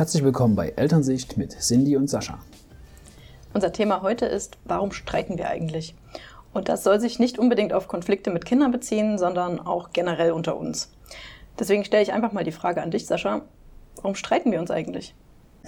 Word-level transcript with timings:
Herzlich 0.00 0.24
willkommen 0.24 0.56
bei 0.56 0.72
Elternsicht 0.76 1.36
mit 1.36 1.60
Cindy 1.60 1.94
und 1.94 2.08
Sascha. 2.08 2.38
Unser 3.52 3.70
Thema 3.70 4.00
heute 4.00 4.24
ist, 4.24 4.56
warum 4.64 4.92
streiten 4.92 5.36
wir 5.36 5.50
eigentlich? 5.50 5.94
Und 6.54 6.70
das 6.70 6.84
soll 6.84 6.98
sich 7.00 7.18
nicht 7.18 7.38
unbedingt 7.38 7.74
auf 7.74 7.86
Konflikte 7.86 8.30
mit 8.30 8.46
Kindern 8.46 8.72
beziehen, 8.72 9.18
sondern 9.18 9.60
auch 9.60 9.90
generell 9.92 10.32
unter 10.32 10.56
uns. 10.56 10.90
Deswegen 11.58 11.84
stelle 11.84 12.02
ich 12.02 12.14
einfach 12.14 12.32
mal 12.32 12.44
die 12.44 12.50
Frage 12.50 12.80
an 12.80 12.90
dich, 12.90 13.04
Sascha. 13.04 13.42
Warum 13.96 14.14
streiten 14.14 14.50
wir 14.52 14.60
uns 14.60 14.70
eigentlich? 14.70 15.14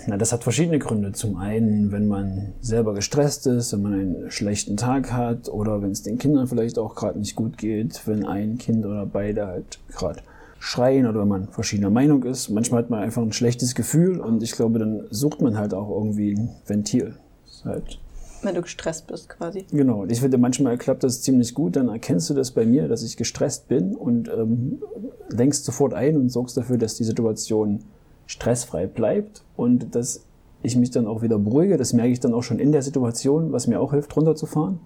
Na, 0.06 0.16
das 0.16 0.32
hat 0.32 0.44
verschiedene 0.44 0.78
Gründe. 0.78 1.12
Zum 1.12 1.36
einen, 1.36 1.92
wenn 1.92 2.08
man 2.08 2.54
selber 2.62 2.94
gestresst 2.94 3.46
ist, 3.46 3.74
wenn 3.74 3.82
man 3.82 3.92
einen 3.92 4.30
schlechten 4.30 4.78
Tag 4.78 5.12
hat 5.12 5.50
oder 5.50 5.82
wenn 5.82 5.90
es 5.90 6.04
den 6.04 6.16
Kindern 6.16 6.46
vielleicht 6.46 6.78
auch 6.78 6.94
gerade 6.94 7.18
nicht 7.18 7.36
gut 7.36 7.58
geht, 7.58 8.06
wenn 8.06 8.24
ein 8.24 8.56
Kind 8.56 8.86
oder 8.86 9.04
beide 9.04 9.46
halt 9.46 9.78
gerade 9.94 10.22
schreien 10.62 11.08
oder 11.08 11.22
wenn 11.22 11.28
man 11.28 11.48
verschiedener 11.48 11.90
Meinung 11.90 12.22
ist. 12.22 12.48
Manchmal 12.48 12.84
hat 12.84 12.90
man 12.90 13.00
einfach 13.00 13.20
ein 13.20 13.32
schlechtes 13.32 13.74
Gefühl 13.74 14.20
und 14.20 14.44
ich 14.44 14.52
glaube, 14.52 14.78
dann 14.78 15.08
sucht 15.10 15.42
man 15.42 15.58
halt 15.58 15.74
auch 15.74 15.90
irgendwie 15.90 16.34
ein 16.34 16.50
Ventil. 16.66 17.16
Halt 17.64 17.98
wenn 18.42 18.56
du 18.56 18.62
gestresst 18.62 19.06
bist, 19.06 19.28
quasi. 19.28 19.64
Genau. 19.70 20.02
Und 20.02 20.10
ich 20.10 20.20
finde, 20.20 20.36
manchmal 20.36 20.76
klappt 20.76 21.04
das 21.04 21.22
ziemlich 21.22 21.54
gut. 21.54 21.76
Dann 21.76 21.88
erkennst 21.88 22.28
du 22.28 22.34
das 22.34 22.50
bei 22.50 22.66
mir, 22.66 22.88
dass 22.88 23.04
ich 23.04 23.16
gestresst 23.16 23.68
bin 23.68 23.94
und 23.94 24.28
ähm, 24.28 24.82
lenkst 25.30 25.64
sofort 25.64 25.94
ein 25.94 26.16
und 26.16 26.28
sorgst 26.28 26.56
dafür, 26.56 26.76
dass 26.76 26.96
die 26.96 27.04
Situation 27.04 27.84
stressfrei 28.26 28.88
bleibt 28.88 29.44
und 29.56 29.94
dass 29.94 30.24
ich 30.62 30.76
mich 30.76 30.90
dann 30.90 31.06
auch 31.06 31.22
wieder 31.22 31.38
beruhige. 31.38 31.76
Das 31.76 31.92
merke 31.92 32.10
ich 32.10 32.18
dann 32.18 32.34
auch 32.34 32.42
schon 32.42 32.58
in 32.58 32.72
der 32.72 32.82
Situation, 32.82 33.52
was 33.52 33.68
mir 33.68 33.80
auch 33.80 33.92
hilft, 33.92 34.16
runterzufahren. 34.16 34.80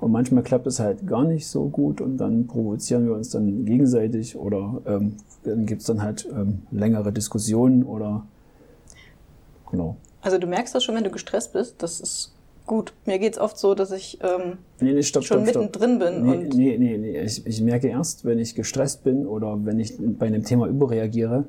Und 0.00 0.12
manchmal 0.12 0.44
klappt 0.44 0.66
es 0.66 0.78
halt 0.78 1.06
gar 1.06 1.24
nicht 1.24 1.48
so 1.48 1.64
gut 1.64 2.00
und 2.00 2.18
dann 2.18 2.46
provozieren 2.46 3.06
wir 3.06 3.14
uns 3.14 3.30
dann 3.30 3.64
gegenseitig 3.64 4.36
oder 4.36 4.80
ähm, 4.86 5.16
dann 5.42 5.66
gibt 5.66 5.80
es 5.80 5.86
dann 5.88 6.02
halt 6.02 6.28
ähm, 6.32 6.62
längere 6.70 7.12
Diskussionen 7.12 7.82
oder 7.82 8.24
genau. 9.70 9.96
Also 10.22 10.38
du 10.38 10.46
merkst 10.46 10.74
das 10.74 10.84
schon, 10.84 10.94
wenn 10.94 11.04
du 11.04 11.10
gestresst 11.10 11.52
bist, 11.52 11.82
das 11.82 12.00
ist 12.00 12.32
gut. 12.66 12.92
Mir 13.06 13.18
geht 13.18 13.32
es 13.32 13.40
oft 13.40 13.58
so, 13.58 13.74
dass 13.74 13.90
ich 13.90 14.18
ähm, 14.22 14.58
nee, 14.78 14.92
nee, 14.92 15.02
stopp, 15.02 15.24
schon 15.24 15.44
stopp, 15.44 15.62
mittendrin 15.62 15.98
bin. 15.98 16.24
Nee, 16.24 16.36
und 16.36 16.54
nee, 16.54 16.78
nee, 16.78 16.98
nee. 16.98 17.20
Ich, 17.22 17.44
ich 17.44 17.60
merke 17.60 17.88
erst, 17.88 18.24
wenn 18.24 18.38
ich 18.38 18.54
gestresst 18.54 19.02
bin 19.02 19.26
oder 19.26 19.58
wenn 19.64 19.80
ich 19.80 19.94
bei 19.98 20.26
einem 20.26 20.44
Thema 20.44 20.68
überreagiere, 20.68 21.44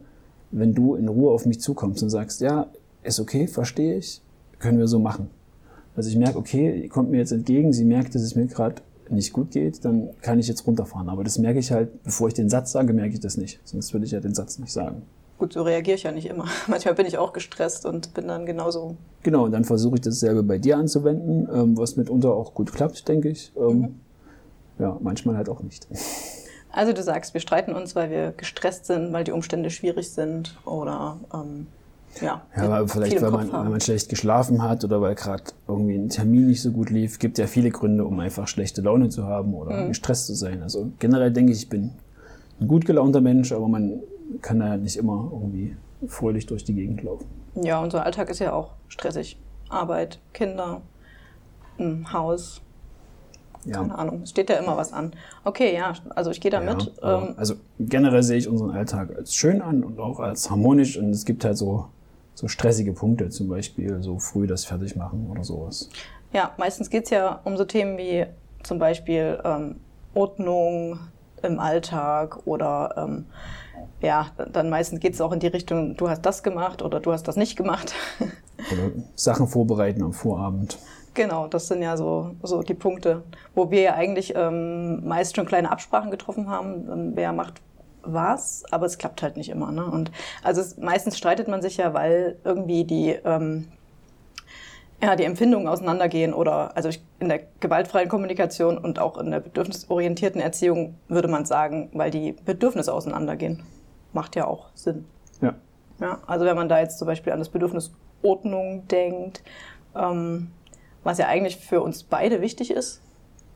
wenn 0.49 0.73
du 0.73 0.95
in 0.95 1.07
Ruhe 1.07 1.31
auf 1.31 1.45
mich 1.45 1.59
zukommst 1.59 2.01
und 2.01 2.09
sagst, 2.09 2.41
ja, 2.41 2.67
ist 3.03 3.19
okay, 3.19 3.45
verstehe 3.45 3.97
ich, 3.97 4.21
können 4.57 4.79
wir 4.79 4.87
so 4.87 4.97
machen. 4.97 5.29
Also 5.99 6.11
ich 6.11 6.15
merke, 6.15 6.37
okay, 6.37 6.87
kommt 6.87 7.11
mir 7.11 7.17
jetzt 7.17 7.33
entgegen, 7.33 7.73
sie 7.73 7.83
merkt, 7.83 8.15
dass 8.15 8.21
es 8.21 8.33
mir 8.33 8.45
gerade 8.45 8.75
nicht 9.09 9.33
gut 9.33 9.51
geht, 9.51 9.83
dann 9.83 10.11
kann 10.21 10.39
ich 10.39 10.47
jetzt 10.47 10.65
runterfahren. 10.65 11.09
Aber 11.09 11.25
das 11.25 11.37
merke 11.37 11.59
ich 11.59 11.73
halt, 11.73 12.03
bevor 12.03 12.29
ich 12.29 12.33
den 12.33 12.49
Satz 12.49 12.71
sage, 12.71 12.93
merke 12.93 13.15
ich 13.15 13.19
das 13.19 13.35
nicht. 13.35 13.59
Sonst 13.65 13.91
würde 13.91 14.05
ich 14.05 14.13
ja 14.13 14.21
den 14.21 14.33
Satz 14.33 14.59
nicht 14.59 14.71
sagen. 14.71 15.01
Gut, 15.37 15.51
so 15.51 15.61
reagiere 15.61 15.97
ich 15.97 16.03
ja 16.03 16.13
nicht 16.13 16.27
immer. 16.27 16.45
Manchmal 16.67 16.93
bin 16.93 17.05
ich 17.05 17.17
auch 17.17 17.33
gestresst 17.33 17.85
und 17.85 18.13
bin 18.13 18.29
dann 18.29 18.45
genauso. 18.45 18.95
Genau, 19.23 19.43
und 19.43 19.51
dann 19.51 19.65
versuche 19.65 19.95
ich 19.95 20.01
dasselbe 20.01 20.41
bei 20.41 20.57
dir 20.57 20.77
anzuwenden, 20.77 21.49
ähm, 21.53 21.77
was 21.77 21.97
mitunter 21.97 22.33
auch 22.33 22.53
gut 22.53 22.71
klappt, 22.71 23.05
denke 23.09 23.27
ich. 23.27 23.51
Ähm, 23.57 23.77
mhm. 23.77 23.99
Ja, 24.79 24.97
manchmal 25.01 25.35
halt 25.35 25.49
auch 25.49 25.61
nicht. 25.61 25.85
Also 26.71 26.93
du 26.93 27.03
sagst, 27.03 27.33
wir 27.33 27.41
streiten 27.41 27.73
uns, 27.73 27.93
weil 27.97 28.09
wir 28.09 28.31
gestresst 28.37 28.85
sind, 28.85 29.11
weil 29.11 29.25
die 29.25 29.33
Umstände 29.33 29.69
schwierig 29.69 30.11
sind 30.11 30.57
oder 30.63 31.19
ähm, 31.33 31.67
ja. 32.21 32.41
Ja, 32.55 32.63
aber 32.63 32.87
vielleicht, 32.87 33.21
weil 33.21 33.31
man, 33.31 33.51
weil 33.51 33.69
man 33.69 33.81
schlecht 33.81 34.09
geschlafen 34.09 34.61
hat 34.61 34.83
oder 34.83 35.01
weil 35.01 35.15
gerade 35.15 35.43
irgendwie 35.67 35.95
ein 35.95 36.09
Termin 36.09 36.47
nicht 36.47 36.61
so 36.61 36.71
gut 36.71 36.89
lief. 36.89 37.19
Gibt 37.19 37.37
ja 37.37 37.47
viele 37.47 37.69
Gründe, 37.69 38.05
um 38.05 38.19
einfach 38.19 38.47
schlechte 38.47 38.81
Laune 38.81 39.09
zu 39.09 39.25
haben 39.25 39.53
oder 39.53 39.83
mhm. 39.83 39.87
gestresst 39.89 40.27
zu 40.27 40.33
sein. 40.33 40.63
Also 40.63 40.91
generell 40.99 41.31
denke 41.31 41.51
ich, 41.51 41.59
ich 41.59 41.69
bin 41.69 41.91
ein 42.59 42.67
gut 42.67 42.85
gelaunter 42.85 43.21
Mensch, 43.21 43.51
aber 43.51 43.67
man 43.67 44.01
kann 44.41 44.59
da 44.59 44.77
nicht 44.77 44.97
immer 44.97 45.29
irgendwie 45.31 45.75
fröhlich 46.07 46.45
durch 46.45 46.63
die 46.63 46.73
Gegend 46.73 47.03
laufen. 47.03 47.25
Ja, 47.55 47.81
unser 47.81 48.05
Alltag 48.05 48.29
ist 48.29 48.39
ja 48.39 48.53
auch 48.53 48.71
stressig. 48.87 49.39
Arbeit, 49.69 50.19
Kinder, 50.33 50.81
Haus, 52.11 52.61
ja. 53.65 53.81
Keine 53.81 53.97
Ahnung, 53.97 54.21
es 54.23 54.29
steht 54.29 54.49
ja 54.49 54.57
immer 54.57 54.77
was 54.77 54.93
an. 54.93 55.11
Okay, 55.43 55.75
ja, 55.75 55.93
also 56.15 56.31
ich 56.31 56.39
gehe 56.39 56.51
da 56.51 56.63
ja, 56.63 56.73
mit. 56.73 56.91
Ähm, 57.03 57.33
also 57.35 57.55
generell 57.79 58.23
sehe 58.23 58.37
ich 58.37 58.47
unseren 58.47 58.71
Alltag 58.71 59.15
als 59.15 59.35
schön 59.35 59.61
an 59.61 59.83
und 59.83 59.99
auch 59.99 60.19
als 60.19 60.49
harmonisch 60.49 60.97
und 60.97 61.09
es 61.09 61.25
gibt 61.25 61.43
halt 61.43 61.57
so, 61.57 61.87
so 62.39 62.47
stressige 62.47 62.93
Punkte, 62.93 63.29
zum 63.29 63.49
Beispiel 63.49 64.01
so 64.01 64.17
früh 64.17 64.47
das 64.47 64.63
fertig 64.63 64.95
machen 64.95 65.27
oder 65.29 65.43
sowas. 65.43 65.89
Ja, 66.31 66.53
meistens 66.57 66.89
geht 66.89 67.03
es 67.03 67.09
ja 67.09 67.41
um 67.43 67.57
so 67.57 67.65
Themen 67.65 67.97
wie 67.97 68.25
zum 68.63 68.79
Beispiel 68.79 69.39
ähm, 69.43 69.75
Ordnung 70.13 70.99
im 71.43 71.59
Alltag 71.59 72.47
oder 72.47 72.95
ähm, 72.97 73.25
ja, 74.01 74.27
dann 74.53 74.69
meistens 74.69 75.01
geht 75.01 75.15
es 75.15 75.21
auch 75.21 75.33
in 75.33 75.39
die 75.39 75.47
Richtung, 75.47 75.97
du 75.97 76.09
hast 76.09 76.21
das 76.21 76.41
gemacht 76.41 76.81
oder 76.81 77.01
du 77.01 77.11
hast 77.11 77.27
das 77.27 77.35
nicht 77.35 77.57
gemacht. 77.57 77.93
oder 78.19 78.91
Sachen 79.15 79.47
vorbereiten 79.47 80.01
am 80.01 80.13
Vorabend. 80.13 80.77
Genau, 81.15 81.47
das 81.47 81.67
sind 81.67 81.81
ja 81.81 81.97
so, 81.97 82.35
so 82.43 82.61
die 82.61 82.73
Punkte, 82.73 83.23
wo 83.53 83.69
wir 83.69 83.81
ja 83.81 83.93
eigentlich 83.95 84.33
ähm, 84.33 85.05
meist 85.05 85.35
schon 85.35 85.45
kleine 85.45 85.71
Absprachen 85.71 86.09
getroffen 86.09 86.49
haben, 86.49 86.87
ähm, 86.89 87.11
wer 87.15 87.33
macht 87.33 87.61
was, 88.03 88.63
aber 88.71 88.85
es 88.85 88.97
klappt 88.97 89.21
halt 89.21 89.37
nicht 89.37 89.49
immer. 89.49 89.71
Ne? 89.71 89.85
Und 89.85 90.11
also 90.43 90.61
es, 90.61 90.77
meistens 90.77 91.17
streitet 91.17 91.47
man 91.47 91.61
sich 91.61 91.77
ja, 91.77 91.93
weil 91.93 92.37
irgendwie 92.43 92.83
die, 92.83 93.09
ähm, 93.23 93.67
ja, 95.01 95.15
die 95.15 95.23
Empfindungen 95.23 95.67
auseinandergehen 95.67 96.33
oder 96.33 96.75
also 96.75 96.89
ich, 96.89 97.03
in 97.19 97.29
der 97.29 97.41
gewaltfreien 97.59 98.09
Kommunikation 98.09 98.77
und 98.77 98.99
auch 98.99 99.17
in 99.17 99.31
der 99.31 99.39
bedürfnisorientierten 99.39 100.41
Erziehung 100.41 100.95
würde 101.07 101.27
man 101.27 101.45
sagen, 101.45 101.89
weil 101.93 102.11
die 102.11 102.33
Bedürfnisse 102.33 102.93
auseinandergehen. 102.93 103.63
Macht 104.11 104.35
ja 104.35 104.47
auch 104.47 104.69
Sinn. 104.73 105.05
Ja. 105.41 105.55
ja 105.99 106.19
also 106.27 106.45
wenn 106.45 106.55
man 106.55 106.67
da 106.67 106.79
jetzt 106.79 106.97
zum 106.97 107.05
Beispiel 107.05 107.31
an 107.31 107.39
das 107.39 107.49
Bedürfnis 107.49 107.91
Ordnung 108.21 108.87
denkt, 108.87 109.43
ähm, 109.95 110.51
was 111.03 111.17
ja 111.17 111.27
eigentlich 111.27 111.57
für 111.57 111.81
uns 111.81 112.03
beide 112.03 112.41
wichtig 112.41 112.71
ist. 112.71 113.01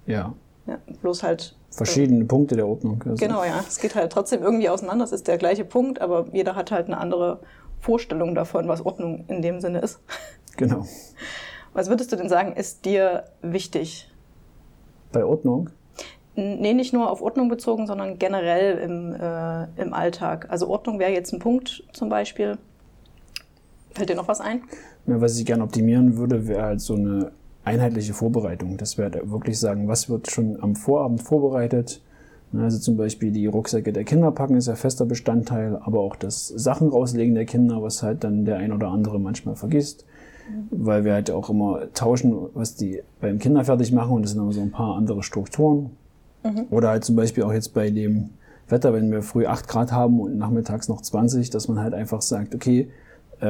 Ja. 0.06 0.34
ja 0.66 0.78
bloß 1.02 1.24
halt. 1.24 1.56
Verschiedene 1.76 2.24
äh, 2.24 2.28
Punkte 2.28 2.56
der 2.56 2.68
Ordnung. 2.68 3.04
Also. 3.06 3.16
Genau, 3.26 3.44
ja. 3.44 3.64
Es 3.68 3.80
geht 3.80 3.96
halt 3.96 4.12
trotzdem 4.12 4.42
irgendwie 4.42 4.70
auseinander. 4.70 5.06
Es 5.06 5.12
ist 5.12 5.28
der 5.28 5.38
gleiche 5.38 5.66
Punkt, 5.66 6.02
aber 6.02 6.28
jeder 6.32 6.56
hat 6.56 6.72
halt 6.72 6.88
eine 6.88 6.98
andere 6.98 7.40
Vorstellung 7.80 8.36
davon, 8.36 8.68
was 8.68 8.86
Ordnung 8.86 9.26
in 9.28 9.42
dem 9.42 9.60
Sinne 9.62 9.80
ist. 9.80 10.00
Genau. 10.56 10.86
Was 11.74 11.90
würdest 11.90 12.12
du 12.12 12.16
denn 12.16 12.30
sagen, 12.30 12.56
ist 12.56 12.86
dir 12.86 13.24
wichtig? 13.42 14.08
Bei 15.12 15.26
Ordnung? 15.26 15.72
Nee, 16.36 16.74
nicht 16.74 16.94
nur 16.94 17.10
auf 17.10 17.24
Ordnung 17.24 17.50
bezogen, 17.50 17.88
sondern 17.88 18.20
generell 18.20 18.78
im, 18.78 19.16
äh, 19.16 19.82
im 19.82 19.96
Alltag. 19.96 20.46
Also 20.52 20.68
Ordnung 20.68 21.00
wäre 21.00 21.12
jetzt 21.12 21.34
ein 21.34 21.40
Punkt 21.40 21.84
zum 21.92 22.10
Beispiel. 22.10 22.60
Fällt 23.96 24.10
dir 24.10 24.16
noch 24.16 24.28
was 24.28 24.42
ein? 24.42 24.62
Ja, 25.08 25.20
was 25.22 25.40
ich 25.40 25.46
gerne 25.48 25.64
optimieren 25.64 26.18
würde, 26.18 26.48
wäre 26.48 26.64
halt 26.64 26.82
so 26.82 26.94
eine 26.94 27.32
einheitliche 27.66 28.14
Vorbereitung. 28.14 28.78
Das 28.78 28.98
wäre 28.98 29.30
wirklich 29.30 29.60
sagen, 29.60 29.88
was 29.88 30.10
wird 30.10 30.30
schon 30.30 30.62
am 30.62 30.76
Vorabend 30.76 31.22
vorbereitet. 31.22 32.02
Also 32.56 32.78
zum 32.78 32.98
Beispiel 32.98 33.32
die 33.32 33.48
Rucksäcke 33.48 33.92
der 33.92 34.04
Kinder 34.04 34.32
packen 34.32 34.58
ist 34.58 34.68
ja 34.68 34.76
fester 34.76 35.06
Bestandteil, 35.06 35.80
aber 35.82 36.02
auch 36.02 36.16
das 36.16 36.48
Sachen 36.48 36.90
rauslegen 36.90 37.34
der 37.34 37.46
Kinder, 37.46 37.82
was 37.82 38.04
halt 38.04 38.24
dann 38.24 38.46
der 38.46 38.58
ein 38.58 38.72
oder 38.72 38.90
andere 38.90 39.20
manchmal 39.20 39.56
vergisst. 39.56 40.06
Weil 40.70 41.04
wir 41.04 41.14
halt 41.14 41.32
auch 41.32 41.50
immer 41.50 41.92
tauschen, 41.94 42.36
was 42.54 42.76
die 42.76 43.02
beim 43.22 43.40
Kinder 43.40 43.64
fertig 43.64 43.92
machen 43.92 44.12
und 44.12 44.22
das 44.24 44.32
sind 44.32 44.42
immer 44.42 44.52
so 44.52 44.62
ein 44.62 44.72
paar 44.72 44.96
andere 44.96 45.24
Strukturen. 45.24 45.92
Mhm. 46.44 46.66
Oder 46.70 46.90
halt 46.90 47.06
zum 47.06 47.16
Beispiel 47.16 47.44
auch 47.44 47.54
jetzt 47.54 47.74
bei 47.74 47.90
dem 47.90 48.32
Wetter, 48.68 48.94
wenn 48.94 49.10
wir 49.10 49.24
früh 49.24 49.46
8 49.46 49.68
Grad 49.68 49.92
haben 49.92 50.20
und 50.20 50.38
nachmittags 50.38 50.90
noch 50.90 51.02
20, 51.02 51.50
dass 51.50 51.68
man 51.68 51.80
halt 51.80 51.94
einfach 51.94 52.22
sagt, 52.22 52.54
okay, 52.54 52.90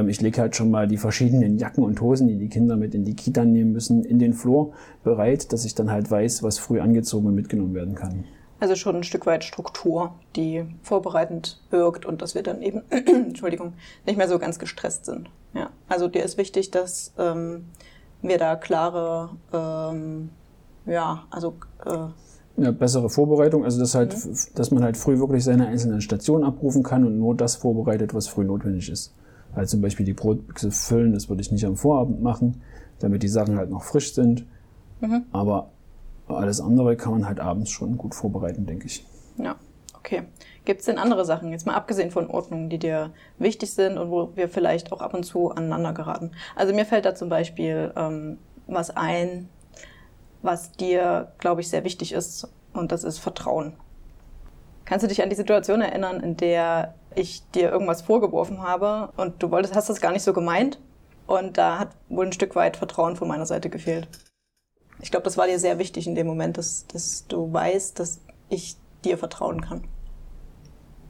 ich 0.02 0.22
lege 0.22 0.42
halt 0.42 0.56
schon 0.56 0.72
mal 0.72 0.88
die 0.88 0.98
verschiedenen 0.98 1.58
Jacken 1.58 1.84
und 1.84 2.02
Hosen, 2.02 2.28
die 2.28 2.38
die 2.38 2.50
Kinder 2.50 2.76
mit 2.76 2.96
in 2.96 3.06
die 3.06 3.16
Kita 3.16 3.46
nehmen 3.46 3.72
müssen, 3.72 4.04
in 4.04 4.20
den 4.20 4.34
Flur 4.34 4.74
bereit, 5.04 5.54
dass 5.54 5.66
ich 5.66 5.76
dann 5.76 5.92
halt 5.92 6.10
weiß, 6.10 6.44
was 6.44 6.60
früh 6.60 6.80
angezogen 6.80 7.28
und 7.28 7.36
mitgenommen 7.36 7.74
werden 7.74 7.96
kann. 7.96 8.26
Also 8.60 8.76
schon 8.76 8.96
ein 8.96 9.04
Stück 9.04 9.26
weit 9.26 9.44
Struktur, 9.44 10.16
die 10.36 10.64
vorbereitend 10.84 11.62
wirkt 11.70 12.06
und 12.06 12.22
dass 12.22 12.34
wir 12.34 12.44
dann 12.44 12.62
eben, 12.62 12.82
Entschuldigung, 12.90 13.74
nicht 14.06 14.18
mehr 14.18 14.28
so 14.28 14.40
ganz 14.40 14.58
gestresst 14.58 15.06
sind. 15.06 15.30
Ja, 15.54 15.70
also 15.90 16.08
dir 16.08 16.24
ist 16.24 16.38
wichtig, 16.38 16.72
dass 16.72 17.14
ähm, 17.18 17.66
wir 18.22 18.38
da 18.38 18.56
klare, 18.56 19.32
ähm, 19.52 20.30
ja, 20.86 21.26
also 21.30 21.56
äh, 21.86 22.08
ja, 22.56 22.72
bessere 22.72 23.10
Vorbereitung, 23.10 23.66
also 23.66 23.80
dass 23.80 23.96
halt, 23.96 24.16
mhm. 24.26 24.36
dass 24.56 24.72
man 24.72 24.84
halt 24.84 24.96
früh 24.96 25.20
wirklich 25.20 25.44
seine 25.44 25.68
einzelnen 25.68 26.02
Stationen 26.02 26.44
abrufen 26.44 26.84
kann 26.84 27.04
und 27.04 27.18
nur 27.18 27.36
das 27.36 27.56
vorbereitet, 27.56 28.14
was 28.14 28.28
früh 28.28 28.44
notwendig 28.44 28.90
ist. 28.90 29.14
Halt 29.56 29.70
zum 29.70 29.82
Beispiel 29.82 30.06
die 30.06 30.14
Brotbüchse 30.14 30.72
füllen, 30.72 31.14
das 31.14 31.30
würde 31.30 31.42
ich 31.42 31.52
nicht 31.52 31.66
am 31.66 31.76
Vorabend 31.76 32.22
machen, 32.22 32.62
damit 33.00 33.24
die 33.24 33.28
Sachen 33.28 33.58
halt 33.58 33.70
noch 33.70 33.84
frisch 33.84 34.14
sind. 34.14 34.46
Mhm. 35.02 35.26
Aber 35.32 35.70
alles 36.28 36.62
andere 36.62 36.96
kann 36.96 37.12
man 37.12 37.26
halt 37.28 37.40
abends 37.40 37.70
schon 37.70 37.98
gut 37.98 38.16
vorbereiten, 38.16 38.66
denke 38.66 38.88
ich. 38.88 39.06
Ja, 39.38 39.56
okay. 39.98 40.24
Gibt 40.66 40.80
es 40.80 40.86
denn 40.86 40.98
andere 40.98 41.26
Sachen, 41.26 41.52
jetzt 41.52 41.66
mal 41.66 41.76
abgesehen 41.76 42.10
von 42.10 42.30
Ordnungen, 42.30 42.70
die 42.70 42.80
dir 42.80 43.12
wichtig 43.38 43.74
sind 43.74 43.98
und 43.98 44.10
wo 44.12 44.30
wir 44.36 44.48
vielleicht 44.48 44.92
auch 44.92 45.02
ab 45.02 45.14
und 45.14 45.24
zu 45.24 45.52
aneinander 45.52 45.94
geraten? 45.94 46.32
Also 46.56 46.74
mir 46.74 46.86
fällt 46.86 47.06
da 47.06 47.16
zum 47.16 47.30
Beispiel 47.30 47.92
ähm, 47.96 48.38
was 48.68 48.96
ein, 48.96 49.50
was 50.42 50.72
dir, 50.72 51.34
glaube 51.40 51.62
ich, 51.62 51.70
sehr 51.70 51.84
wichtig 51.84 52.14
ist 52.14 52.48
und 52.74 52.92
das 52.92 53.04
ist 53.04 53.20
Vertrauen. 53.20 53.74
Kannst 54.86 55.04
du 55.04 55.08
dich 55.08 55.22
an 55.22 55.30
die 55.30 55.36
Situation 55.36 55.82
erinnern, 55.82 56.20
in 56.22 56.38
der 56.38 56.96
ich 57.16 57.50
dir 57.52 57.72
irgendwas 57.72 58.02
vorgeworfen 58.02 58.62
habe 58.62 59.12
und 59.18 59.42
du 59.42 59.52
wolltest, 59.52 59.76
hast 59.76 59.90
das 59.90 60.02
gar 60.02 60.12
nicht 60.12 60.24
so 60.24 60.34
gemeint. 60.34 60.80
Und 61.26 61.58
da 61.58 61.80
hat 61.80 61.96
wohl 62.10 62.26
ein 62.26 62.34
Stück 62.34 62.56
weit 62.56 62.78
Vertrauen 62.78 63.16
von 63.16 63.28
meiner 63.28 63.46
Seite 63.46 63.70
gefehlt. 63.70 64.08
Ich 65.02 65.12
glaube, 65.12 65.24
das 65.24 65.38
war 65.38 65.48
dir 65.48 65.60
sehr 65.60 65.80
wichtig 65.80 66.08
in 66.08 66.16
dem 66.16 66.28
Moment, 66.28 66.58
dass, 66.58 66.86
dass 66.88 67.26
du 67.28 67.52
weißt, 67.52 68.00
dass 68.00 68.22
ich 68.50 68.78
dir 69.04 69.18
vertrauen 69.18 69.62
kann. 69.62 69.84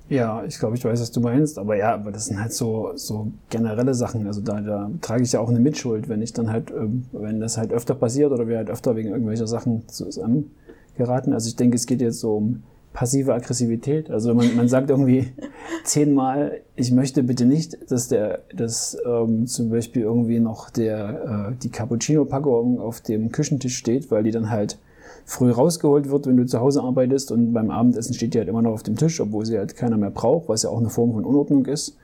Ja, 0.09 0.43
ich 0.43 0.59
glaube, 0.59 0.75
ich 0.75 0.83
weiß, 0.83 1.01
was 1.01 1.11
du 1.11 1.21
meinst, 1.21 1.57
aber 1.57 1.75
ja, 1.75 1.93
aber 1.93 2.11
das 2.11 2.25
sind 2.25 2.39
halt 2.39 2.53
so, 2.53 2.91
so 2.95 3.31
generelle 3.49 3.93
Sachen. 3.93 4.27
Also 4.27 4.41
da, 4.41 4.61
da 4.61 4.91
trage 5.01 5.23
ich 5.23 5.31
ja 5.31 5.39
auch 5.39 5.49
eine 5.49 5.59
Mitschuld, 5.59 6.09
wenn 6.09 6.21
ich 6.21 6.33
dann 6.33 6.51
halt, 6.51 6.71
ähm, 6.71 7.05
wenn 7.13 7.39
das 7.39 7.57
halt 7.57 7.71
öfter 7.71 7.95
passiert 7.95 8.31
oder 8.31 8.47
wir 8.47 8.57
halt 8.57 8.69
öfter 8.69 8.95
wegen 8.95 9.09
irgendwelcher 9.09 9.47
Sachen 9.47 9.87
zusammen 9.87 10.51
geraten. 10.95 11.33
Also 11.33 11.47
ich 11.47 11.55
denke, 11.55 11.77
es 11.77 11.87
geht 11.87 12.01
jetzt 12.01 12.19
so 12.19 12.37
um 12.37 12.63
passive 12.93 13.33
Aggressivität. 13.33 14.09
Also 14.09 14.33
man, 14.33 14.55
man 14.55 14.69
sagt 14.69 14.89
irgendwie 14.89 15.33
zehnmal, 15.83 16.61
ich 16.75 16.91
möchte 16.91 17.23
bitte 17.23 17.45
nicht, 17.45 17.91
dass 17.91 18.07
der, 18.07 18.43
dass 18.55 18.97
ähm, 19.05 19.47
zum 19.47 19.69
Beispiel 19.69 20.03
irgendwie 20.03 20.39
noch 20.39 20.69
der, 20.69 21.49
äh, 21.51 21.55
die 21.61 21.69
Cappuccino-Packung 21.69 22.79
auf 22.79 23.01
dem 23.01 23.31
Küchentisch 23.31 23.75
steht, 23.75 24.11
weil 24.11 24.23
die 24.23 24.31
dann 24.31 24.49
halt 24.49 24.77
früh 25.25 25.51
rausgeholt 25.51 26.09
wird, 26.09 26.27
wenn 26.27 26.37
du 26.37 26.45
zu 26.45 26.59
Hause 26.59 26.81
arbeitest 26.81 27.31
und 27.31 27.53
beim 27.53 27.71
Abendessen 27.71 28.13
steht 28.13 28.33
die 28.33 28.39
halt 28.39 28.49
immer 28.49 28.61
noch 28.61 28.73
auf 28.73 28.83
dem 28.83 28.95
Tisch, 28.95 29.19
obwohl 29.19 29.45
sie 29.45 29.57
halt 29.57 29.75
keiner 29.75 29.97
mehr 29.97 30.11
braucht, 30.11 30.49
was 30.49 30.63
ja 30.63 30.69
auch 30.69 30.79
eine 30.79 30.89
Form 30.89 31.13
von 31.13 31.25
Unordnung 31.25 31.65
ist. 31.65 31.97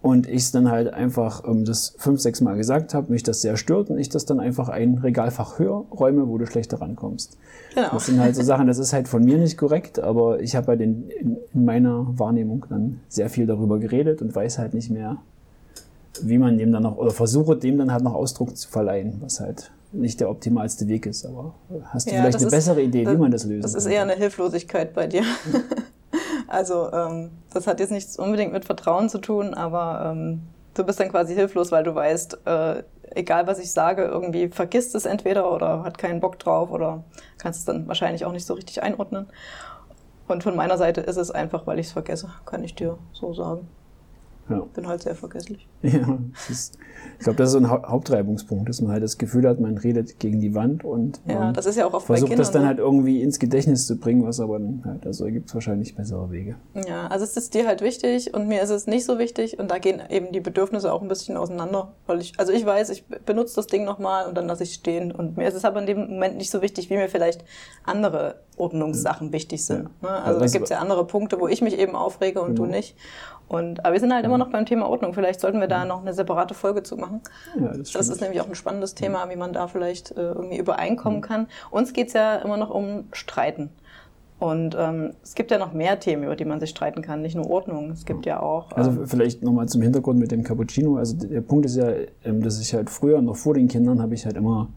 Und 0.00 0.28
ich 0.28 0.42
es 0.42 0.52
dann 0.52 0.70
halt 0.70 0.92
einfach 0.92 1.44
ähm, 1.46 1.64
das 1.64 1.94
fünf, 1.96 2.20
sechs 2.20 2.40
Mal 2.40 2.56
gesagt 2.56 2.92
habe, 2.92 3.12
mich 3.12 3.22
das 3.22 3.40
sehr 3.40 3.56
stört 3.56 3.88
und 3.88 3.98
ich 3.98 4.08
das 4.08 4.26
dann 4.26 4.40
einfach 4.40 4.68
ein 4.68 4.98
Regalfach 4.98 5.58
höher 5.58 5.84
räume, 5.92 6.28
wo 6.28 6.38
du 6.38 6.46
schlechter 6.46 6.80
rankommst. 6.80 7.38
Genau. 7.74 7.90
Das 7.92 8.06
sind 8.06 8.20
halt 8.20 8.34
so 8.34 8.42
Sachen, 8.42 8.66
das 8.66 8.78
ist 8.78 8.92
halt 8.92 9.08
von 9.08 9.24
mir 9.24 9.38
nicht 9.38 9.56
korrekt, 9.56 9.98
aber 9.98 10.40
ich 10.40 10.56
habe 10.56 10.68
halt 10.68 10.80
in, 10.80 11.08
in, 11.10 11.36
in 11.52 11.64
meiner 11.64 12.06
Wahrnehmung 12.18 12.66
dann 12.68 13.00
sehr 13.08 13.30
viel 13.30 13.46
darüber 13.46 13.78
geredet 13.78 14.22
und 14.22 14.34
weiß 14.34 14.58
halt 14.58 14.74
nicht 14.74 14.90
mehr, 14.90 15.18
wie 16.20 16.38
man 16.38 16.58
dem 16.58 16.72
dann 16.72 16.82
noch, 16.82 16.96
oder 16.96 17.10
versuche 17.10 17.56
dem 17.56 17.78
dann 17.78 17.92
halt 17.92 18.02
noch 18.02 18.14
Ausdruck 18.14 18.56
zu 18.56 18.68
verleihen, 18.68 19.18
was 19.20 19.40
halt 19.40 19.70
nicht 19.92 20.20
der 20.20 20.30
optimalste 20.30 20.88
Weg 20.88 21.06
ist. 21.06 21.24
Aber 21.24 21.54
hast 21.86 22.10
du 22.10 22.14
ja, 22.14 22.22
vielleicht 22.22 22.38
eine 22.38 22.46
ist, 22.46 22.52
bessere 22.52 22.82
Idee, 22.82 23.04
das, 23.04 23.14
wie 23.14 23.18
man 23.18 23.30
das 23.30 23.44
löst? 23.44 23.64
Das 23.64 23.74
ist 23.74 23.86
eher 23.86 24.02
eine 24.02 24.14
Hilflosigkeit 24.14 24.94
bei 24.94 25.06
dir. 25.06 25.22
Also 26.52 26.92
ähm, 26.92 27.30
das 27.54 27.66
hat 27.66 27.80
jetzt 27.80 27.92
nichts 27.92 28.18
unbedingt 28.18 28.52
mit 28.52 28.66
Vertrauen 28.66 29.08
zu 29.08 29.16
tun, 29.16 29.54
aber 29.54 30.12
ähm, 30.12 30.42
du 30.74 30.84
bist 30.84 31.00
dann 31.00 31.08
quasi 31.08 31.34
hilflos, 31.34 31.72
weil 31.72 31.82
du 31.82 31.94
weißt, 31.94 32.46
äh, 32.46 32.82
egal 33.14 33.46
was 33.46 33.58
ich 33.58 33.72
sage, 33.72 34.04
irgendwie 34.04 34.48
vergisst 34.48 34.94
es 34.94 35.06
entweder 35.06 35.50
oder 35.50 35.82
hat 35.82 35.96
keinen 35.96 36.20
Bock 36.20 36.38
drauf 36.38 36.70
oder 36.70 37.04
kannst 37.38 37.60
es 37.60 37.64
dann 37.64 37.88
wahrscheinlich 37.88 38.26
auch 38.26 38.32
nicht 38.32 38.44
so 38.44 38.52
richtig 38.52 38.82
einordnen. 38.82 39.28
Und 40.28 40.42
von 40.42 40.54
meiner 40.54 40.76
Seite 40.76 41.00
ist 41.00 41.16
es 41.16 41.30
einfach, 41.30 41.66
weil 41.66 41.78
ich 41.78 41.86
es 41.86 41.92
vergesse, 41.92 42.28
kann 42.44 42.62
ich 42.62 42.74
dir 42.74 42.98
so 43.14 43.32
sagen. 43.32 43.66
Ja. 44.48 44.60
Bin 44.74 44.86
halt 44.86 45.02
sehr 45.02 45.14
vergesslich. 45.14 45.68
Ja, 45.82 46.18
ist, 46.48 46.78
ich 47.18 47.24
glaube, 47.24 47.38
das 47.38 47.48
ist 47.48 47.52
so 47.54 47.58
ein 47.58 47.68
Hauptreibungspunkt, 47.68 48.68
dass 48.68 48.80
man 48.80 48.92
halt 48.92 49.02
das 49.02 49.18
Gefühl 49.18 49.48
hat, 49.48 49.58
man 49.58 49.78
redet 49.78 50.20
gegen 50.20 50.40
die 50.40 50.54
Wand 50.54 50.84
und 50.84 51.20
ja, 51.26 51.52
das 51.52 51.66
ist 51.66 51.74
ja 51.76 51.86
auch 51.86 51.94
oft 51.94 52.06
versucht 52.06 52.38
das 52.38 52.52
dann 52.52 52.62
so. 52.62 52.68
halt 52.68 52.78
irgendwie 52.78 53.20
ins 53.20 53.40
Gedächtnis 53.40 53.88
zu 53.88 53.98
bringen, 53.98 54.24
was 54.24 54.38
aber 54.38 54.60
dann 54.60 54.82
halt, 54.84 55.06
also 55.06 55.24
gibt 55.26 55.48
es 55.48 55.54
wahrscheinlich 55.54 55.96
bessere 55.96 56.30
Wege. 56.30 56.54
Ja, 56.86 57.08
also 57.08 57.24
es 57.24 57.36
ist 57.36 57.54
dir 57.54 57.66
halt 57.66 57.80
wichtig 57.80 58.32
und 58.32 58.46
mir 58.46 58.62
ist 58.62 58.70
es 58.70 58.86
nicht 58.86 59.04
so 59.04 59.18
wichtig 59.18 59.58
und 59.58 59.72
da 59.72 59.78
gehen 59.78 60.00
eben 60.08 60.30
die 60.30 60.40
Bedürfnisse 60.40 60.92
auch 60.92 61.02
ein 61.02 61.08
bisschen 61.08 61.36
auseinander, 61.36 61.94
weil 62.06 62.20
ich, 62.20 62.38
also 62.38 62.52
ich 62.52 62.64
weiß, 62.64 62.90
ich 62.90 63.04
benutze 63.06 63.56
das 63.56 63.66
Ding 63.66 63.84
nochmal 63.84 64.28
und 64.28 64.36
dann 64.36 64.46
lasse 64.46 64.62
ich 64.62 64.74
stehen 64.74 65.10
und 65.10 65.36
mir 65.36 65.48
ist 65.48 65.54
es 65.54 65.64
aber 65.64 65.80
in 65.80 65.86
dem 65.86 65.98
Moment 65.98 66.36
nicht 66.36 66.50
so 66.50 66.62
wichtig, 66.62 66.90
wie 66.90 66.96
mir 66.96 67.08
vielleicht 67.08 67.44
andere 67.84 68.36
Ordnungssachen 68.56 69.28
ja. 69.28 69.32
wichtig 69.32 69.64
sind. 69.64 69.88
Ja. 70.02 70.08
Ne? 70.08 70.10
Also, 70.10 70.26
also 70.26 70.40
da 70.40 70.46
gibt 70.46 70.64
es 70.64 70.70
ja 70.70 70.78
andere 70.78 71.06
Punkte, 71.06 71.40
wo 71.40 71.48
ich 71.48 71.62
mich 71.62 71.78
eben 71.78 71.96
aufrege 71.96 72.40
und 72.40 72.54
genau. 72.54 72.66
du 72.66 72.70
nicht. 72.70 72.96
Und, 73.52 73.84
aber 73.84 73.92
wir 73.92 74.00
sind 74.00 74.14
halt 74.14 74.24
immer 74.24 74.38
noch 74.38 74.48
beim 74.48 74.64
Thema 74.64 74.88
Ordnung. 74.88 75.12
Vielleicht 75.12 75.38
sollten 75.38 75.60
wir 75.60 75.68
da 75.68 75.84
noch 75.84 76.00
eine 76.00 76.14
separate 76.14 76.54
Folge 76.54 76.82
zu 76.82 76.96
machen. 76.96 77.20
Ja, 77.60 77.68
das, 77.76 77.92
das 77.92 78.08
ist 78.08 78.22
nämlich 78.22 78.40
auch 78.40 78.48
ein 78.48 78.54
spannendes 78.54 78.94
Thema, 78.94 79.28
wie 79.28 79.36
man 79.36 79.52
da 79.52 79.68
vielleicht 79.68 80.12
äh, 80.12 80.22
irgendwie 80.22 80.56
übereinkommen 80.56 81.18
mhm. 81.18 81.22
kann. 81.22 81.46
Uns 81.70 81.92
geht's 81.92 82.14
ja 82.14 82.36
immer 82.36 82.56
noch 82.56 82.70
um 82.70 83.04
Streiten. 83.12 83.68
Und 84.38 84.74
ähm, 84.76 85.10
es 85.22 85.34
gibt 85.34 85.50
ja 85.50 85.58
noch 85.58 85.74
mehr 85.74 86.00
Themen, 86.00 86.24
über 86.24 86.34
die 86.34 86.46
man 86.46 86.60
sich 86.60 86.70
streiten 86.70 87.02
kann, 87.02 87.20
nicht 87.20 87.36
nur 87.36 87.48
Ordnung. 87.48 87.90
Es 87.90 88.06
gibt 88.06 88.24
ja 88.24 88.40
auch. 88.40 88.72
Also 88.72 88.90
ähm, 88.90 88.98
also 89.00 89.10
vielleicht 89.10 89.42
nochmal 89.42 89.68
zum 89.68 89.82
Hintergrund 89.82 90.18
mit 90.18 90.32
dem 90.32 90.42
Cappuccino. 90.44 90.96
Also 90.96 91.14
der 91.14 91.42
Punkt 91.42 91.66
ist 91.66 91.76
ja, 91.76 91.92
ähm, 92.24 92.42
dass 92.42 92.58
ich 92.58 92.72
halt 92.72 92.88
früher, 92.88 93.20
noch 93.20 93.36
vor 93.36 93.52
den 93.52 93.68
Kindern, 93.68 94.00
habe 94.00 94.14
ich 94.14 94.24
halt 94.24 94.38
immer 94.38 94.70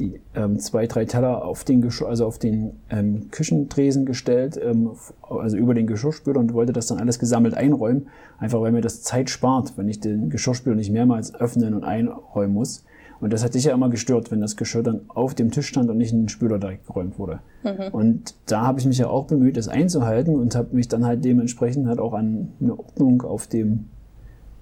die 0.00 0.20
ähm, 0.34 0.58
zwei, 0.58 0.86
drei 0.86 1.04
Teller 1.04 1.44
auf 1.44 1.64
den, 1.64 1.82
Geschirr, 1.82 2.08
also 2.08 2.26
auf 2.26 2.38
den 2.38 2.72
ähm, 2.88 3.30
Küchentresen 3.30 4.06
gestellt, 4.06 4.58
ähm, 4.62 4.90
also 5.28 5.56
über 5.56 5.74
den 5.74 5.86
Geschirrspüler 5.86 6.40
und 6.40 6.54
wollte 6.54 6.72
das 6.72 6.86
dann 6.86 6.98
alles 6.98 7.18
gesammelt 7.18 7.54
einräumen, 7.54 8.08
einfach 8.38 8.60
weil 8.60 8.72
mir 8.72 8.80
das 8.80 9.02
Zeit 9.02 9.30
spart, 9.30 9.76
wenn 9.76 9.88
ich 9.88 10.00
den 10.00 10.30
Geschirrspüler 10.30 10.74
nicht 10.74 10.90
mehrmals 10.90 11.34
öffnen 11.34 11.74
und 11.74 11.84
einräumen 11.84 12.54
muss. 12.54 12.84
Und 13.20 13.34
das 13.34 13.44
hat 13.44 13.54
dich 13.54 13.64
ja 13.64 13.74
immer 13.74 13.90
gestört, 13.90 14.30
wenn 14.30 14.40
das 14.40 14.56
Geschirr 14.56 14.82
dann 14.82 15.02
auf 15.08 15.34
dem 15.34 15.50
Tisch 15.50 15.66
stand 15.66 15.90
und 15.90 15.98
nicht 15.98 16.12
in 16.12 16.22
den 16.22 16.28
Spüler 16.30 16.58
direkt 16.58 16.86
geräumt 16.86 17.18
wurde. 17.18 17.40
Mhm. 17.62 17.92
Und 17.92 18.34
da 18.46 18.62
habe 18.62 18.80
ich 18.80 18.86
mich 18.86 18.96
ja 18.96 19.08
auch 19.08 19.26
bemüht, 19.26 19.58
das 19.58 19.68
einzuhalten 19.68 20.36
und 20.36 20.54
habe 20.54 20.74
mich 20.74 20.88
dann 20.88 21.04
halt 21.04 21.22
dementsprechend 21.22 21.86
halt 21.86 21.98
auch 21.98 22.14
an 22.14 22.48
eine 22.60 22.78
Ordnung 22.78 23.20
auf 23.20 23.46
dem 23.46 23.90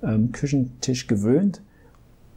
ähm, 0.02 0.32
Küchentisch 0.32 1.06
gewöhnt 1.06 1.62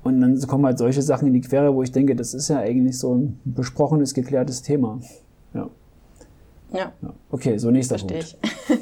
und 0.04 0.22
dann 0.22 0.40
kommen 0.48 0.66
halt 0.66 0.78
solche 0.78 1.02
Sachen 1.02 1.28
in 1.28 1.34
die 1.34 1.42
Quere, 1.42 1.74
wo 1.76 1.84
ich 1.84 1.92
denke, 1.92 2.16
das 2.16 2.34
ist 2.34 2.48
ja 2.48 2.58
eigentlich 2.58 2.98
so 2.98 3.14
ein 3.14 3.40
besprochenes, 3.46 4.14
geklärtes 4.14 4.62
Thema. 4.62 5.00
Ja. 5.54 5.70
Ja. 6.74 6.92
ja. 7.02 7.14
Okay, 7.30 7.58
so 7.58 7.70
nächster 7.70 8.00
Verstehe 8.00 8.24
Punkt. 8.24 8.38
ich. 8.70 8.78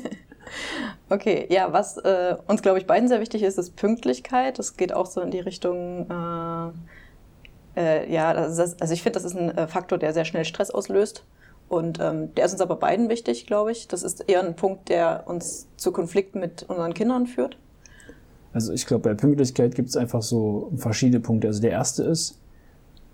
okay, 1.09 1.47
ja, 1.49 1.73
was 1.73 1.97
äh, 1.97 2.35
uns, 2.47 2.61
glaube 2.61 2.77
ich, 2.77 2.87
beiden 2.87 3.09
sehr 3.09 3.19
wichtig 3.19 3.43
ist, 3.43 3.57
ist 3.57 3.75
Pünktlichkeit. 3.75 4.59
Das 4.59 4.77
geht 4.77 4.93
auch 4.93 5.07
so 5.07 5.21
in 5.21 5.31
die 5.31 5.39
Richtung, 5.39 6.05
äh, 6.09 6.71
äh, 7.79 8.13
ja, 8.13 8.31
ist, 8.31 8.81
also 8.81 8.93
ich 8.93 9.03
finde, 9.03 9.19
das 9.19 9.25
ist 9.25 9.37
ein 9.37 9.49
äh, 9.57 9.67
Faktor, 9.67 9.97
der 9.97 10.13
sehr 10.13 10.25
schnell 10.25 10.45
Stress 10.45 10.71
auslöst. 10.71 11.25
Und 11.67 11.99
ähm, 11.99 12.33
der 12.33 12.45
ist 12.45 12.53
uns 12.53 12.61
aber 12.61 12.77
beiden 12.77 13.09
wichtig, 13.09 13.45
glaube 13.45 13.71
ich. 13.71 13.87
Das 13.87 14.03
ist 14.03 14.27
eher 14.27 14.43
ein 14.43 14.55
Punkt, 14.55 14.89
der 14.89 15.23
uns 15.27 15.67
zu 15.77 15.91
Konflikten 15.91 16.39
mit 16.39 16.63
unseren 16.63 16.93
Kindern 16.93 17.27
führt. 17.27 17.57
Also 18.53 18.73
ich 18.73 18.85
glaube, 18.85 19.09
bei 19.09 19.13
Pünktlichkeit 19.13 19.75
gibt 19.75 19.89
es 19.89 19.97
einfach 19.97 20.21
so 20.21 20.71
verschiedene 20.75 21.19
Punkte. 21.19 21.47
Also 21.47 21.61
der 21.61 21.71
erste 21.71 22.03
ist, 22.03 22.39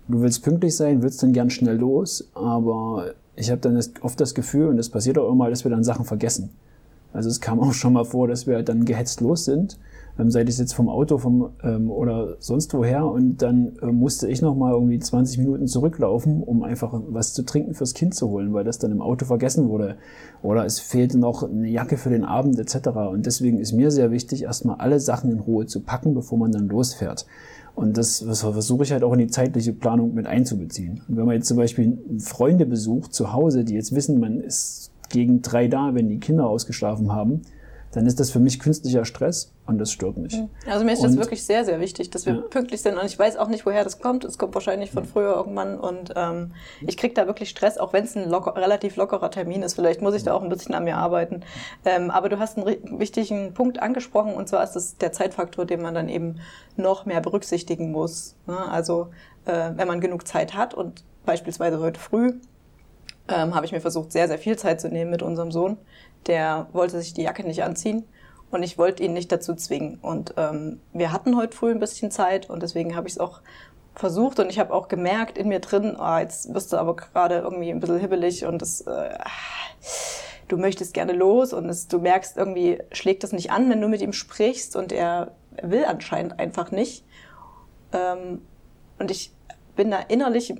du 0.08 0.22
willst 0.22 0.42
pünktlich 0.42 0.76
sein, 0.76 1.02
willst 1.02 1.22
dann 1.22 1.32
gern 1.32 1.50
schnell 1.50 1.76
los, 1.76 2.28
aber 2.34 3.14
ich 3.34 3.50
habe 3.50 3.60
dann 3.60 3.78
oft 4.00 4.18
das 4.20 4.34
Gefühl, 4.34 4.68
und 4.68 4.76
das 4.76 4.88
passiert 4.88 5.18
auch 5.18 5.30
immer, 5.30 5.50
dass 5.50 5.64
wir 5.64 5.70
dann 5.70 5.84
Sachen 5.84 6.04
vergessen. 6.04 6.50
Also 7.12 7.28
es 7.28 7.40
kam 7.40 7.60
auch 7.60 7.72
schon 7.72 7.92
mal 7.92 8.04
vor, 8.04 8.28
dass 8.28 8.46
wir 8.46 8.62
dann 8.62 8.84
gehetzt 8.84 9.20
los 9.20 9.44
sind 9.44 9.78
ähm, 10.18 10.30
sei 10.30 10.44
das 10.44 10.58
jetzt 10.58 10.74
vom 10.74 10.88
Auto 10.88 11.18
vom, 11.18 11.50
ähm, 11.62 11.90
oder 11.90 12.36
sonst 12.38 12.72
woher. 12.74 13.04
Und 13.06 13.42
dann 13.42 13.72
äh, 13.82 13.86
musste 13.86 14.28
ich 14.28 14.42
noch 14.42 14.54
mal 14.54 14.72
irgendwie 14.72 14.98
20 14.98 15.38
Minuten 15.38 15.66
zurücklaufen, 15.66 16.42
um 16.42 16.62
einfach 16.62 16.92
was 17.08 17.32
zu 17.34 17.44
trinken 17.44 17.74
fürs 17.74 17.94
Kind 17.94 18.14
zu 18.14 18.28
holen, 18.28 18.52
weil 18.52 18.64
das 18.64 18.78
dann 18.78 18.92
im 18.92 19.02
Auto 19.02 19.26
vergessen 19.26 19.68
wurde. 19.68 19.96
Oder 20.42 20.64
es 20.64 20.80
fehlte 20.80 21.18
noch 21.18 21.42
eine 21.42 21.68
Jacke 21.68 21.96
für 21.96 22.10
den 22.10 22.24
Abend 22.24 22.58
etc. 22.58 22.88
Und 23.10 23.26
deswegen 23.26 23.58
ist 23.58 23.72
mir 23.72 23.90
sehr 23.90 24.10
wichtig, 24.10 24.42
erstmal 24.42 24.76
alle 24.76 25.00
Sachen 25.00 25.30
in 25.30 25.40
Ruhe 25.40 25.66
zu 25.66 25.80
packen, 25.80 26.14
bevor 26.14 26.38
man 26.38 26.52
dann 26.52 26.68
losfährt. 26.68 27.26
Und 27.74 27.98
das 27.98 28.20
versuche 28.22 28.84
ich 28.84 28.92
halt 28.92 29.04
auch 29.04 29.12
in 29.12 29.18
die 29.18 29.26
zeitliche 29.26 29.74
Planung 29.74 30.14
mit 30.14 30.26
einzubeziehen. 30.26 31.02
Und 31.08 31.18
wenn 31.18 31.26
man 31.26 31.34
jetzt 31.34 31.46
zum 31.46 31.58
Beispiel 31.58 31.98
Freunde 32.20 32.64
besucht 32.64 33.12
zu 33.12 33.34
Hause, 33.34 33.64
die 33.64 33.74
jetzt 33.74 33.94
wissen, 33.94 34.18
man 34.18 34.40
ist 34.40 34.90
gegen 35.10 35.42
drei 35.42 35.68
da, 35.68 35.94
wenn 35.94 36.08
die 36.08 36.18
Kinder 36.18 36.48
ausgeschlafen 36.48 37.12
haben, 37.12 37.42
dann 37.92 38.06
ist 38.06 38.18
das 38.18 38.30
für 38.30 38.40
mich 38.40 38.60
künstlicher 38.60 39.04
Stress 39.04 39.52
und 39.66 39.78
das 39.78 39.90
stört 39.90 40.16
mich. 40.16 40.36
Mhm. 40.36 40.48
Also 40.70 40.84
mir 40.84 40.92
ist 40.92 41.00
und, 41.00 41.08
das 41.08 41.16
wirklich 41.16 41.44
sehr, 41.44 41.64
sehr 41.64 41.80
wichtig, 41.80 42.10
dass 42.10 42.24
wir 42.24 42.34
ja. 42.34 42.40
pünktlich 42.40 42.82
sind. 42.82 42.96
Und 42.96 43.04
ich 43.04 43.18
weiß 43.18 43.36
auch 43.36 43.48
nicht, 43.48 43.66
woher 43.66 43.82
das 43.84 44.00
kommt. 44.00 44.24
Es 44.24 44.38
kommt 44.38 44.54
wahrscheinlich 44.54 44.92
von 44.92 45.04
früher 45.04 45.34
irgendwann. 45.34 45.78
Und 45.78 46.12
ähm, 46.14 46.52
ich 46.86 46.96
kriege 46.96 47.14
da 47.14 47.26
wirklich 47.26 47.50
Stress, 47.50 47.76
auch 47.76 47.92
wenn 47.92 48.04
es 48.04 48.16
ein 48.16 48.28
locker, 48.28 48.56
relativ 48.56 48.96
lockerer 48.96 49.30
Termin 49.30 49.62
ist. 49.62 49.74
Vielleicht 49.74 50.02
muss 50.02 50.14
ich 50.14 50.22
da 50.22 50.34
auch 50.34 50.42
ein 50.42 50.48
bisschen 50.48 50.74
an 50.74 50.84
mir 50.84 50.96
arbeiten. 50.96 51.42
Ähm, 51.84 52.10
aber 52.10 52.28
du 52.28 52.38
hast 52.38 52.58
einen 52.58 53.00
wichtigen 53.00 53.54
Punkt 53.54 53.82
angesprochen, 53.82 54.34
und 54.34 54.48
zwar 54.48 54.62
ist 54.62 54.72
das 54.72 54.96
der 54.98 55.12
Zeitfaktor, 55.12 55.64
den 55.64 55.82
man 55.82 55.94
dann 55.94 56.08
eben 56.08 56.36
noch 56.76 57.04
mehr 57.04 57.20
berücksichtigen 57.20 57.90
muss. 57.90 58.36
Ne? 58.46 58.56
Also 58.56 59.08
äh, 59.46 59.70
wenn 59.74 59.88
man 59.88 60.00
genug 60.00 60.28
Zeit 60.28 60.54
hat 60.54 60.74
und 60.74 61.04
beispielsweise 61.24 61.80
heute 61.80 61.98
früh 61.98 62.34
ähm, 63.28 63.54
habe 63.56 63.66
ich 63.66 63.72
mir 63.72 63.80
versucht, 63.80 64.12
sehr, 64.12 64.28
sehr 64.28 64.38
viel 64.38 64.56
Zeit 64.56 64.80
zu 64.80 64.88
nehmen 64.88 65.10
mit 65.10 65.22
unserem 65.22 65.50
Sohn 65.50 65.78
der 66.26 66.66
wollte 66.72 66.98
sich 66.98 67.14
die 67.14 67.22
Jacke 67.22 67.44
nicht 67.44 67.62
anziehen 67.62 68.04
und 68.50 68.62
ich 68.62 68.78
wollte 68.78 69.02
ihn 69.02 69.12
nicht 69.12 69.32
dazu 69.32 69.54
zwingen. 69.54 69.98
Und 70.00 70.34
ähm, 70.36 70.80
wir 70.92 71.12
hatten 71.12 71.36
heute 71.36 71.56
früh 71.56 71.70
ein 71.70 71.80
bisschen 71.80 72.10
Zeit 72.10 72.48
und 72.48 72.62
deswegen 72.62 72.96
habe 72.96 73.08
ich 73.08 73.14
es 73.14 73.20
auch 73.20 73.40
versucht 73.94 74.38
und 74.38 74.50
ich 74.50 74.58
habe 74.58 74.72
auch 74.74 74.88
gemerkt 74.88 75.38
in 75.38 75.48
mir 75.48 75.60
drin, 75.60 75.96
oh, 75.98 76.18
jetzt 76.18 76.52
wirst 76.52 76.72
du 76.72 76.76
aber 76.76 76.96
gerade 76.96 77.38
irgendwie 77.38 77.70
ein 77.70 77.80
bisschen 77.80 77.98
hibbelig 77.98 78.44
und 78.44 78.60
das, 78.60 78.82
äh, 78.82 79.18
du 80.48 80.58
möchtest 80.58 80.94
gerne 80.94 81.12
los 81.12 81.52
und 81.52 81.68
es, 81.68 81.88
du 81.88 81.98
merkst 81.98 82.36
irgendwie 82.36 82.78
schlägt 82.92 83.24
das 83.24 83.32
nicht 83.32 83.50
an, 83.50 83.70
wenn 83.70 83.80
du 83.80 83.88
mit 83.88 84.02
ihm 84.02 84.12
sprichst 84.12 84.76
und 84.76 84.92
er 84.92 85.32
will 85.62 85.84
anscheinend 85.86 86.38
einfach 86.38 86.70
nicht. 86.70 87.04
Ähm, 87.92 88.42
und 88.98 89.10
ich 89.10 89.32
bin 89.76 89.90
da 89.90 89.98
innerlich 90.08 90.54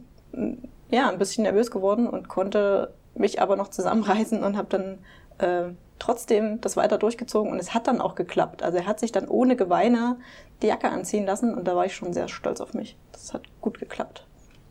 ja 0.90 1.09
ein 1.11 1.19
bisschen 1.19 1.43
nervös 1.43 1.71
geworden 1.71 2.09
und 2.09 2.28
konnte 2.28 2.95
mich 3.14 3.40
aber 3.40 3.57
noch 3.57 3.69
zusammenreißen 3.69 4.43
und 4.43 4.57
habe 4.57 4.69
dann 4.69 4.99
äh, 5.38 5.73
trotzdem 5.99 6.61
das 6.61 6.76
weiter 6.76 6.99
durchgezogen 6.99 7.53
und 7.53 7.59
es 7.59 7.75
hat 7.75 7.87
dann 7.87 8.00
auch 8.00 8.15
geklappt. 8.15 8.62
Also 8.62 8.79
er 8.79 8.87
hat 8.87 9.00
sich 9.00 9.12
dann 9.12 9.29
ohne 9.29 9.57
Geweine 9.57 10.19
die 10.62 10.69
Jacke 10.69 10.88
anziehen 10.88 11.26
lassen 11.26 11.55
und 11.55 11.67
da 11.67 11.76
war 11.76 11.87
ich 11.87 11.95
schon 11.95 12.12
sehr 12.12 12.29
stolz 12.29 12.61
auf 12.61 12.75
mich. 12.75 12.97
Das 13.12 13.35
hat 13.35 13.43
gut 13.61 13.79
geklappt. 13.79 14.26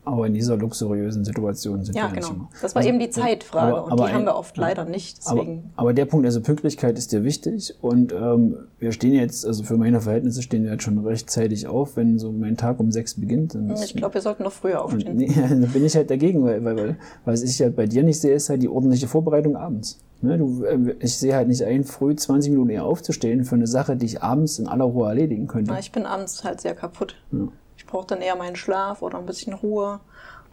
Aber 0.08 0.26
in 0.28 0.34
dieser 0.34 0.56
luxuriösen 0.56 1.24
Situation 1.24 1.84
sind 1.84 1.96
Ja, 1.96 2.04
wir 2.04 2.12
nicht 2.12 2.28
genau. 2.28 2.34
immer. 2.42 2.48
Das 2.62 2.74
war 2.74 2.78
Also, 2.80 2.88
eben 2.90 3.00
die 3.00 3.10
Zeitfrage 3.10 3.72
aber- 3.72 3.84
und 3.86 3.92
aber 3.92 4.06
die 4.06 4.12
haben 4.12 4.20
ein- 4.20 4.26
wir 4.26 4.36
oft 4.36 4.56
leider 4.56 4.84
nicht. 4.84 5.18
Aber, 5.26 5.40
Deswegen. 5.40 5.70
aber 5.74 5.92
der 5.94 6.04
Punkt, 6.04 6.24
also 6.26 6.40
Pünktlichkeit 6.40 6.96
ist 6.96 7.10
dir 7.10 7.24
wichtig 7.24 7.74
und 7.82 8.12
ähm, 8.12 8.56
wir 8.78 8.92
stehen 8.92 9.14
jetzt, 9.14 9.44
also 9.44 9.64
für 9.64 9.76
meine 9.76 10.00
Verhältnisse 10.00 10.42
stehen 10.42 10.62
wir 10.62 10.70
jetzt 10.70 10.84
schon 10.84 11.04
rechtzeitig 11.04 11.66
auf, 11.66 11.96
wenn 11.96 12.20
so 12.20 12.30
mein 12.30 12.56
Tag 12.56 12.78
um 12.78 12.92
sechs 12.92 13.14
beginnt. 13.20 13.54
Dann 13.56 13.70
ich 13.72 13.94
glaube, 13.94 14.14
wir 14.14 14.20
sollten 14.20 14.44
noch 14.44 14.52
früher 14.52 14.82
aufstehen. 14.84 15.16
nee, 15.16 15.26
da 15.36 15.66
bin 15.66 15.84
ich 15.84 15.96
halt 15.96 16.08
dagegen, 16.08 16.44
weil, 16.44 16.64
weil, 16.64 16.76
weil 16.76 16.96
was 17.24 17.42
ich 17.42 17.60
halt 17.60 17.74
bei 17.74 17.86
dir 17.86 18.04
nicht 18.04 18.20
sehe, 18.20 18.32
ist 18.34 18.48
halt 18.48 18.62
die 18.62 18.68
ordentliche 18.68 19.08
Vorbereitung 19.08 19.56
abends. 19.56 19.98
Ne, 20.22 20.38
du, 20.38 20.62
äh, 20.64 20.94
ich 21.00 21.16
sehe 21.18 21.34
halt 21.34 21.48
nicht 21.48 21.62
ein, 21.64 21.82
früh 21.84 22.14
20 22.16 22.50
Minuten 22.52 22.70
eher 22.70 22.84
aufzustehen 22.84 23.44
für 23.44 23.56
eine 23.56 23.66
Sache, 23.66 23.96
die 23.96 24.06
ich 24.06 24.22
abends 24.22 24.58
in 24.58 24.66
aller 24.68 24.84
Ruhe 24.84 25.08
erledigen 25.08 25.46
könnte. 25.46 25.72
Na, 25.72 25.78
ich 25.78 25.92
bin 25.92 26.06
abends 26.06 26.42
halt 26.44 26.60
sehr 26.62 26.74
kaputt. 26.74 27.16
Ja. 27.32 27.48
Ich 27.86 27.92
brauche 27.92 28.06
dann 28.08 28.20
eher 28.20 28.34
meinen 28.34 28.56
Schlaf 28.56 29.00
oder 29.00 29.18
ein 29.18 29.26
bisschen 29.26 29.52
Ruhe. 29.52 30.00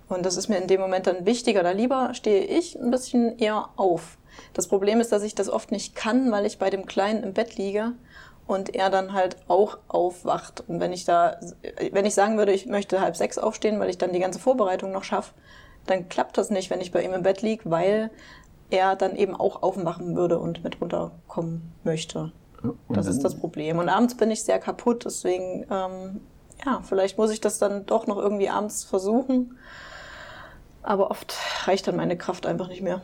Und 0.07 0.23
das 0.23 0.37
ist 0.37 0.49
mir 0.49 0.57
in 0.57 0.67
dem 0.67 0.79
Moment 0.79 1.07
dann 1.07 1.25
wichtiger. 1.25 1.63
Da 1.63 1.71
lieber 1.71 2.13
stehe 2.13 2.43
ich 2.43 2.79
ein 2.79 2.91
bisschen 2.91 3.39
eher 3.39 3.69
auf. 3.75 4.17
Das 4.53 4.67
Problem 4.67 5.01
ist, 5.01 5.11
dass 5.11 5.23
ich 5.23 5.33
das 5.33 5.49
oft 5.49 5.71
nicht 5.71 5.95
kann, 5.95 6.31
weil 6.31 6.45
ich 6.45 6.59
bei 6.59 6.69
dem 6.69 6.85
Kleinen 6.85 7.23
im 7.23 7.33
Bett 7.33 7.55
liege 7.55 7.93
und 8.45 8.75
er 8.75 8.91
dann 8.91 9.13
halt 9.13 9.37
auch 9.47 9.79
aufwacht. 9.87 10.63
Und 10.67 10.79
wenn 10.79 10.93
ich 10.93 11.05
da, 11.05 11.39
wenn 11.91 12.05
ich 12.05 12.13
sagen 12.13 12.37
würde, 12.37 12.53
ich 12.53 12.67
möchte 12.67 13.01
halb 13.01 13.15
sechs 13.15 13.39
aufstehen, 13.39 13.79
weil 13.79 13.89
ich 13.89 13.97
dann 13.97 14.13
die 14.13 14.19
ganze 14.19 14.39
Vorbereitung 14.39 14.91
noch 14.91 15.03
schaffe, 15.03 15.33
dann 15.87 16.09
klappt 16.09 16.37
das 16.37 16.51
nicht, 16.51 16.69
wenn 16.69 16.81
ich 16.81 16.91
bei 16.91 17.03
ihm 17.03 17.13
im 17.13 17.23
Bett 17.23 17.41
liege, 17.41 17.63
weil 17.65 18.11
er 18.69 18.95
dann 18.95 19.15
eben 19.15 19.35
auch 19.35 19.63
aufwachen 19.63 20.15
würde 20.15 20.39
und 20.39 20.63
mit 20.63 20.79
runterkommen 20.79 21.73
möchte. 21.83 22.31
Und 22.61 22.97
Das 22.97 23.07
ist 23.07 23.23
das 23.23 23.35
Problem. 23.35 23.79
Und 23.79 23.89
abends 23.89 24.15
bin 24.15 24.31
ich 24.31 24.43
sehr 24.43 24.59
kaputt, 24.59 25.05
deswegen, 25.05 25.65
ähm, 25.69 26.21
ja, 26.65 26.81
vielleicht 26.83 27.17
muss 27.17 27.31
ich 27.31 27.41
das 27.41 27.59
dann 27.59 27.85
doch 27.85 28.07
noch 28.07 28.17
irgendwie 28.17 28.49
abends 28.49 28.83
versuchen. 28.83 29.57
Aber 30.81 31.11
oft 31.11 31.35
reicht 31.65 31.87
dann 31.87 31.95
meine 31.95 32.17
Kraft 32.17 32.45
einfach 32.45 32.67
nicht 32.67 32.81
mehr. 32.81 33.01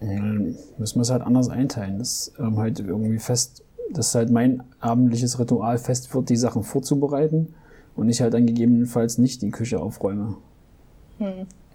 Müssen 0.00 0.96
wir 0.96 1.02
es 1.02 1.10
halt 1.10 1.22
anders 1.22 1.48
einteilen. 1.48 1.98
Das 1.98 2.32
ähm, 2.38 2.58
halt 2.58 2.80
irgendwie 2.80 3.18
fest, 3.18 3.62
das 3.90 4.08
ist 4.08 4.14
halt 4.14 4.30
mein 4.30 4.62
abendliches 4.80 5.38
Ritual 5.38 5.78
fest 5.78 6.14
wird, 6.14 6.28
die 6.28 6.36
Sachen 6.36 6.62
vorzubereiten 6.62 7.54
und 7.94 8.08
ich 8.08 8.20
halt 8.20 8.34
dann 8.34 8.46
gegebenenfalls 8.46 9.18
nicht 9.18 9.42
die 9.42 9.50
Küche 9.50 9.80
aufräume. 9.80 10.36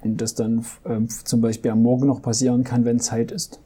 Und 0.04 0.22
das 0.22 0.36
dann 0.36 0.66
ähm, 0.86 1.10
zum 1.10 1.42
Beispiel 1.42 1.72
am 1.72 1.82
Morgen 1.82 2.08
noch 2.08 2.22
passieren 2.22 2.64
kann, 2.64 2.86
wenn 2.86 3.00
Zeit 3.00 3.32
ist. 3.32 3.60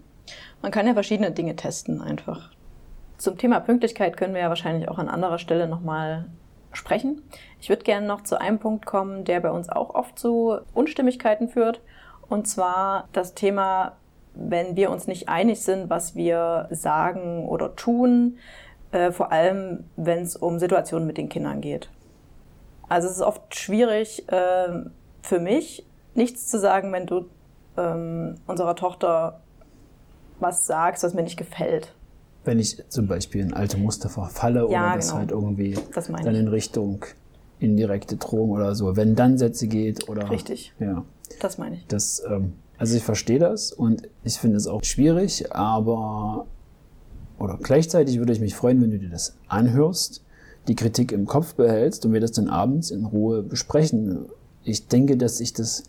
Man 0.62 0.71
kann 0.71 0.88
ja 0.88 0.93
verschiedene 0.93 1.31
Dinge 1.31 1.55
testen 1.55 2.01
einfach. 2.01 2.51
Zum 3.17 3.38
Thema 3.38 3.59
Pünktlichkeit 3.59 4.17
können 4.17 4.33
wir 4.33 4.41
ja 4.41 4.50
wahrscheinlich 4.50 4.89
auch 4.89 4.97
an 4.97 5.09
anderer 5.09 5.38
Stelle 5.38 5.67
nochmal 5.67 6.25
sprechen. 6.75 7.22
Ich 7.60 7.70
würde 7.70 7.84
gerne 7.84 8.05
noch 8.05 8.22
zu 8.22 8.39
einem 8.39 8.60
Punkt 8.60 8.86
kommen, 8.86 9.25
der 9.25 9.39
bei 9.39 9.51
uns 9.51 9.70
auch 9.70 9.94
oft 9.96 10.20
zu 10.20 10.60
Unstimmigkeiten 10.74 11.50
führt. 11.50 11.82
Und 12.29 12.48
zwar 12.48 13.08
das 13.13 13.34
Thema, 13.34 13.94
wenn 14.34 14.75
wir 14.75 14.91
uns 14.91 15.08
nicht 15.08 15.29
einig 15.29 15.62
sind, 15.62 15.89
was 15.89 16.15
wir 16.15 16.67
sagen 16.72 17.48
oder 17.48 17.75
tun, 17.75 18.38
äh, 18.91 19.12
vor 19.12 19.32
allem 19.32 19.86
wenn 19.96 20.24
es 20.24 20.36
um 20.36 20.60
Situationen 20.60 21.08
mit 21.08 21.17
den 21.17 21.29
Kindern 21.29 21.62
geht. 21.62 21.89
Also 22.88 23.08
es 23.08 23.15
ist 23.15 23.22
oft 23.22 23.55
schwierig 23.55 24.29
äh, 24.32 24.84
für 25.22 25.39
mich, 25.39 25.86
nichts 26.13 26.48
zu 26.48 26.60
sagen, 26.60 26.91
wenn 26.91 27.08
du 27.08 27.25
ähm, 27.77 28.36
unserer 28.46 28.75
Tochter 28.75 29.41
was 30.39 30.65
sagst, 30.65 31.03
was 31.03 31.13
mir 31.13 31.24
nicht 31.24 31.38
gefällt. 31.38 31.94
Wenn 32.45 32.59
ich 32.59 32.81
zum 32.89 33.07
Beispiel 33.07 33.41
in 33.41 33.53
alte 33.53 33.77
Muster 33.77 34.09
verfalle 34.09 34.67
Ja, 34.69 34.87
oder 34.87 34.95
das 34.95 35.07
genau. 35.07 35.19
halt 35.19 35.31
irgendwie 35.31 35.77
Das 35.93 36.07
dann 36.07 36.35
in 36.35 36.47
Richtung 36.47 37.03
indirekte 37.59 38.17
Drohung 38.17 38.51
oder 38.51 38.75
so, 38.75 38.95
wenn 38.95 39.15
dann 39.15 39.37
Sätze 39.37 39.67
geht 39.67 40.07
oder. 40.09 40.29
Richtig. 40.29 40.73
Ja. 40.79 41.03
Das 41.41 41.57
meine 41.57 41.75
ich. 41.77 41.87
Das, 41.87 42.23
ähm, 42.29 42.53
also 42.77 42.95
ich 42.95 43.03
verstehe 43.03 43.39
das 43.39 43.71
und 43.71 44.07
ich 44.23 44.35
finde 44.35 44.57
es 44.57 44.67
auch 44.67 44.83
schwierig, 44.83 45.53
aber 45.53 46.45
oder 47.39 47.57
gleichzeitig 47.61 48.17
würde 48.19 48.33
ich 48.33 48.39
mich 48.39 48.55
freuen, 48.55 48.81
wenn 48.81 48.91
du 48.91 48.99
dir 48.99 49.09
das 49.09 49.35
anhörst, 49.47 50.23
die 50.67 50.75
Kritik 50.75 51.11
im 51.11 51.25
Kopf 51.25 51.55
behältst 51.55 52.05
und 52.05 52.13
wir 52.13 52.21
das 52.21 52.31
dann 52.31 52.47
abends 52.47 52.91
in 52.91 53.05
Ruhe 53.05 53.43
besprechen. 53.43 54.25
Ich 54.63 54.87
denke, 54.87 55.17
dass 55.17 55.39
ich 55.39 55.53
das, 55.53 55.83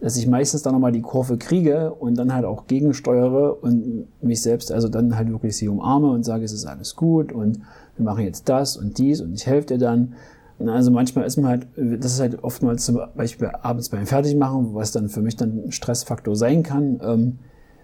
dass 0.00 0.16
ich 0.16 0.26
meistens 0.26 0.62
dann 0.62 0.74
nochmal 0.74 0.92
die 0.92 1.00
Kurve 1.00 1.38
kriege 1.38 1.92
und 1.92 2.16
dann 2.16 2.34
halt 2.34 2.44
auch 2.44 2.66
gegensteuere 2.66 3.62
und 3.62 4.06
mich 4.20 4.42
selbst, 4.42 4.70
also 4.70 4.88
dann 4.88 5.16
halt 5.16 5.30
wirklich 5.30 5.56
sie 5.56 5.68
umarme 5.68 6.10
und 6.10 6.24
sage, 6.24 6.44
es 6.44 6.52
ist 6.52 6.66
alles 6.66 6.96
gut 6.96 7.32
und 7.32 7.60
wir 7.96 8.04
machen 8.04 8.24
jetzt 8.24 8.48
das 8.48 8.76
und 8.76 8.98
dies 8.98 9.20
und 9.20 9.34
ich 9.34 9.46
helfe 9.46 9.68
dir 9.68 9.78
dann. 9.78 10.14
Also 10.58 10.90
manchmal 10.90 11.26
ist 11.26 11.36
man 11.36 11.46
halt, 11.46 11.66
das 11.76 12.14
ist 12.14 12.20
halt 12.20 12.42
oftmals 12.42 12.84
zum 12.84 13.00
Beispiel 13.14 13.48
abends 13.48 13.90
beim 13.90 14.06
Fertigmachen, 14.06 14.74
was 14.74 14.92
dann 14.92 15.08
für 15.08 15.20
mich 15.20 15.36
dann 15.36 15.66
ein 15.66 15.72
Stressfaktor 15.72 16.34
sein 16.34 16.62
kann, 16.62 17.00
ähm, 17.02 17.38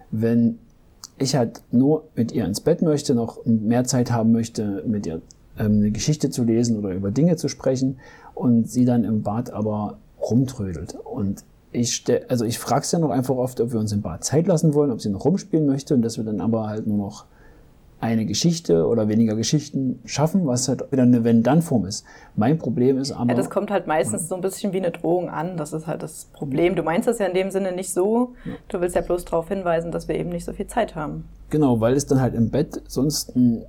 wenn 0.09 0.57
ich 1.19 1.35
halt 1.35 1.61
nur 1.71 2.05
mit 2.15 2.31
ihr 2.31 2.45
ins 2.45 2.61
Bett 2.61 2.81
möchte, 2.81 3.13
noch 3.13 3.45
mehr 3.45 3.83
Zeit 3.83 4.11
haben 4.11 4.31
möchte, 4.31 4.83
mit 4.87 5.05
ihr 5.05 5.21
ähm, 5.59 5.77
eine 5.77 5.91
Geschichte 5.91 6.29
zu 6.29 6.43
lesen 6.43 6.77
oder 6.77 6.93
über 6.93 7.11
Dinge 7.11 7.35
zu 7.35 7.47
sprechen 7.47 7.97
und 8.33 8.69
sie 8.69 8.85
dann 8.85 9.03
im 9.03 9.21
Bad 9.21 9.51
aber 9.51 9.97
rumtrödelt. 10.19 10.95
Und 10.95 11.43
ich 11.73 11.95
stell, 11.95 12.25
also 12.29 12.45
ich 12.45 12.59
frage 12.59 12.85
sie 12.85 12.95
ja 12.95 12.99
noch 12.99 13.09
einfach 13.09 13.35
oft, 13.35 13.59
ob 13.59 13.71
wir 13.73 13.79
uns 13.79 13.91
im 13.91 14.01
Bad 14.01 14.23
Zeit 14.23 14.47
lassen 14.47 14.73
wollen, 14.73 14.91
ob 14.91 15.01
sie 15.01 15.09
noch 15.09 15.25
rumspielen 15.25 15.65
möchte 15.65 15.93
und 15.93 16.01
dass 16.01 16.17
wir 16.17 16.23
dann 16.23 16.39
aber 16.39 16.67
halt 16.67 16.87
nur 16.87 16.97
noch 16.97 17.25
eine 17.99 18.25
Geschichte 18.25 18.85
oder 18.85 19.07
weniger 19.07 19.33
Geschichten 19.35 19.99
schaffen, 20.03 20.45
was 20.45 20.67
halt 20.67 20.91
wieder 20.91 21.03
eine 21.03 21.23
Wenn-Dann-Form 21.23 21.85
ist. 21.85 22.03
Mein 22.35 22.57
Problem 22.57 22.97
ist 22.97 23.13
aber... 23.13 23.29
Ja, 23.29 23.37
das 23.37 23.49
kommt 23.49 23.71
halt 23.71 23.87
meistens 23.87 24.27
so 24.27 24.35
ein 24.35 24.41
bisschen 24.41 24.73
wie 24.73 24.77
eine 24.77 24.91
Drohung 24.91 25.29
an. 25.29 25.55
Das 25.55 25.71
ist 25.71 25.87
halt 25.87 26.03
das 26.03 26.25
Problem. 26.33 26.75
Du 26.75 26.83
meinst 26.83 27.07
das 27.07 27.19
ja 27.19 27.27
in 27.27 27.33
dem 27.33 27.49
Sinne 27.49 27.71
nicht 27.71 27.93
so. 27.93 28.33
Du 28.67 28.81
willst 28.81 28.97
ja 28.97 29.01
bloß 29.01 29.23
darauf 29.23 29.47
hinweisen, 29.47 29.91
dass 29.91 30.09
wir 30.09 30.15
eben 30.15 30.29
nicht 30.29 30.43
so 30.43 30.51
viel 30.51 30.67
Zeit 30.67 30.95
haben. 30.95 31.23
Genau, 31.49 31.79
weil 31.79 31.93
es 31.93 32.05
dann 32.05 32.19
halt 32.19 32.35
im 32.35 32.49
Bett 32.49 32.81
sonst 32.87 33.37
ein, 33.37 33.63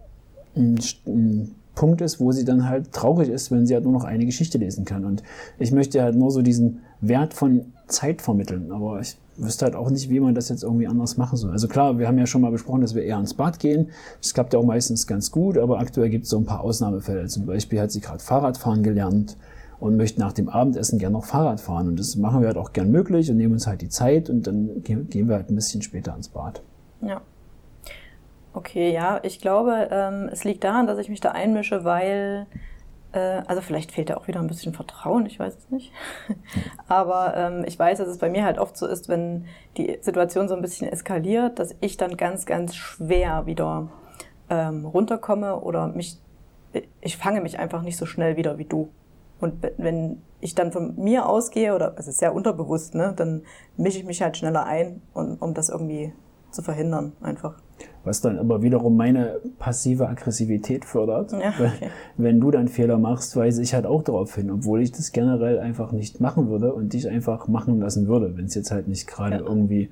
ein, 0.56 0.80
ein 1.06 1.54
Punkt 1.76 2.00
ist, 2.00 2.18
wo 2.18 2.32
sie 2.32 2.44
dann 2.44 2.68
halt 2.68 2.90
traurig 2.90 3.28
ist, 3.28 3.52
wenn 3.52 3.66
sie 3.66 3.74
halt 3.74 3.84
nur 3.84 3.92
noch 3.92 4.04
eine 4.04 4.26
Geschichte 4.26 4.58
lesen 4.58 4.84
kann. 4.84 5.04
Und 5.04 5.22
ich 5.60 5.70
möchte 5.70 6.02
halt 6.02 6.16
nur 6.16 6.32
so 6.32 6.42
diesen 6.42 6.80
Wert 7.00 7.34
von 7.34 7.72
Zeit 7.86 8.22
vermitteln, 8.22 8.72
aber 8.72 9.00
ich 9.00 9.16
wüsste 9.36 9.64
halt 9.64 9.74
auch 9.74 9.90
nicht, 9.90 10.08
wie 10.10 10.20
man 10.20 10.34
das 10.34 10.48
jetzt 10.48 10.62
irgendwie 10.62 10.86
anders 10.86 11.16
machen 11.16 11.36
soll. 11.36 11.50
Also 11.50 11.68
klar, 11.68 11.98
wir 11.98 12.06
haben 12.06 12.18
ja 12.18 12.26
schon 12.26 12.40
mal 12.40 12.50
besprochen, 12.52 12.80
dass 12.80 12.94
wir 12.94 13.02
eher 13.02 13.18
ins 13.18 13.34
Bad 13.34 13.58
gehen. 13.58 13.90
Das 14.20 14.32
klappt 14.32 14.52
ja 14.52 14.58
auch 14.58 14.64
meistens 14.64 15.06
ganz 15.06 15.30
gut, 15.30 15.58
aber 15.58 15.78
aktuell 15.80 16.08
gibt 16.08 16.24
es 16.24 16.30
so 16.30 16.38
ein 16.38 16.46
paar 16.46 16.60
Ausnahmefälle. 16.60 17.26
Zum 17.26 17.46
Beispiel 17.46 17.80
hat 17.80 17.90
sie 17.90 18.00
gerade 18.00 18.20
Fahrradfahren 18.20 18.82
gelernt 18.82 19.36
und 19.80 19.96
möchte 19.96 20.20
nach 20.20 20.32
dem 20.32 20.48
Abendessen 20.48 20.98
gern 20.98 21.12
noch 21.12 21.24
Fahrrad 21.24 21.60
fahren. 21.60 21.88
Und 21.88 21.98
das 21.98 22.16
machen 22.16 22.40
wir 22.40 22.46
halt 22.48 22.56
auch 22.56 22.72
gern 22.72 22.90
möglich 22.90 23.30
und 23.30 23.36
nehmen 23.36 23.54
uns 23.54 23.66
halt 23.66 23.82
die 23.82 23.88
Zeit 23.88 24.30
und 24.30 24.46
dann 24.46 24.82
ge- 24.82 25.04
gehen 25.04 25.28
wir 25.28 25.34
halt 25.36 25.50
ein 25.50 25.56
bisschen 25.56 25.82
später 25.82 26.14
ins 26.16 26.28
Bad. 26.28 26.62
Ja. 27.02 27.20
Okay, 28.54 28.92
ja, 28.92 29.18
ich 29.24 29.40
glaube, 29.40 29.88
ähm, 29.90 30.28
es 30.32 30.44
liegt 30.44 30.62
daran, 30.62 30.86
dass 30.86 30.98
ich 30.98 31.08
mich 31.08 31.20
da 31.20 31.32
einmische, 31.32 31.84
weil, 31.84 32.46
also 33.18 33.60
vielleicht 33.60 33.92
fehlt 33.92 34.10
da 34.10 34.16
auch 34.16 34.26
wieder 34.28 34.40
ein 34.40 34.46
bisschen 34.46 34.74
Vertrauen, 34.74 35.26
ich 35.26 35.38
weiß 35.38 35.56
es 35.56 35.70
nicht. 35.70 35.92
Aber 36.88 37.36
ähm, 37.36 37.64
ich 37.66 37.78
weiß, 37.78 37.98
dass 37.98 38.08
es 38.08 38.18
bei 38.18 38.28
mir 38.28 38.44
halt 38.44 38.58
oft 38.58 38.76
so 38.76 38.86
ist, 38.86 39.08
wenn 39.08 39.46
die 39.76 39.98
Situation 40.00 40.48
so 40.48 40.54
ein 40.54 40.62
bisschen 40.62 40.88
eskaliert, 40.88 41.58
dass 41.58 41.74
ich 41.80 41.96
dann 41.96 42.16
ganz, 42.16 42.46
ganz 42.46 42.74
schwer 42.74 43.46
wieder 43.46 43.88
ähm, 44.50 44.84
runterkomme 44.84 45.60
oder 45.60 45.88
mich, 45.88 46.18
ich 47.00 47.16
fange 47.16 47.40
mich 47.40 47.58
einfach 47.58 47.82
nicht 47.82 47.96
so 47.96 48.06
schnell 48.06 48.36
wieder 48.36 48.58
wie 48.58 48.64
du. 48.64 48.90
Und 49.40 49.66
wenn 49.76 50.22
ich 50.40 50.54
dann 50.54 50.72
von 50.72 50.94
mir 50.96 51.28
ausgehe, 51.28 51.74
oder 51.74 51.94
es 51.98 52.08
ist 52.08 52.18
sehr 52.18 52.34
unterbewusst, 52.34 52.94
ne, 52.94 53.12
dann 53.16 53.42
mische 53.76 53.98
ich 53.98 54.04
mich 54.04 54.22
halt 54.22 54.36
schneller 54.36 54.64
ein, 54.64 55.02
um, 55.12 55.36
um 55.38 55.54
das 55.54 55.68
irgendwie 55.68 56.12
zu 56.50 56.62
verhindern, 56.62 57.12
einfach. 57.20 57.60
Was 58.04 58.20
dann 58.20 58.38
aber 58.38 58.62
wiederum 58.62 58.96
meine 58.96 59.40
passive 59.58 60.08
Aggressivität 60.08 60.84
fördert. 60.84 61.32
Ja, 61.32 61.48
okay. 61.58 61.88
Wenn 62.18 62.38
du 62.40 62.50
dann 62.50 62.68
Fehler 62.68 62.98
machst, 62.98 63.34
weise 63.36 63.62
ich 63.62 63.72
halt 63.74 63.86
auch 63.86 64.02
darauf 64.02 64.34
hin, 64.34 64.50
obwohl 64.50 64.82
ich 64.82 64.92
das 64.92 65.12
generell 65.12 65.58
einfach 65.58 65.90
nicht 65.92 66.20
machen 66.20 66.48
würde 66.50 66.74
und 66.74 66.92
dich 66.92 67.08
einfach 67.08 67.48
machen 67.48 67.80
lassen 67.80 68.06
würde, 68.06 68.36
wenn 68.36 68.44
es 68.44 68.54
jetzt 68.54 68.70
halt 68.70 68.88
nicht 68.88 69.06
gerade 69.06 69.36
Ja. 69.36 69.42
irgendwie 69.42 69.88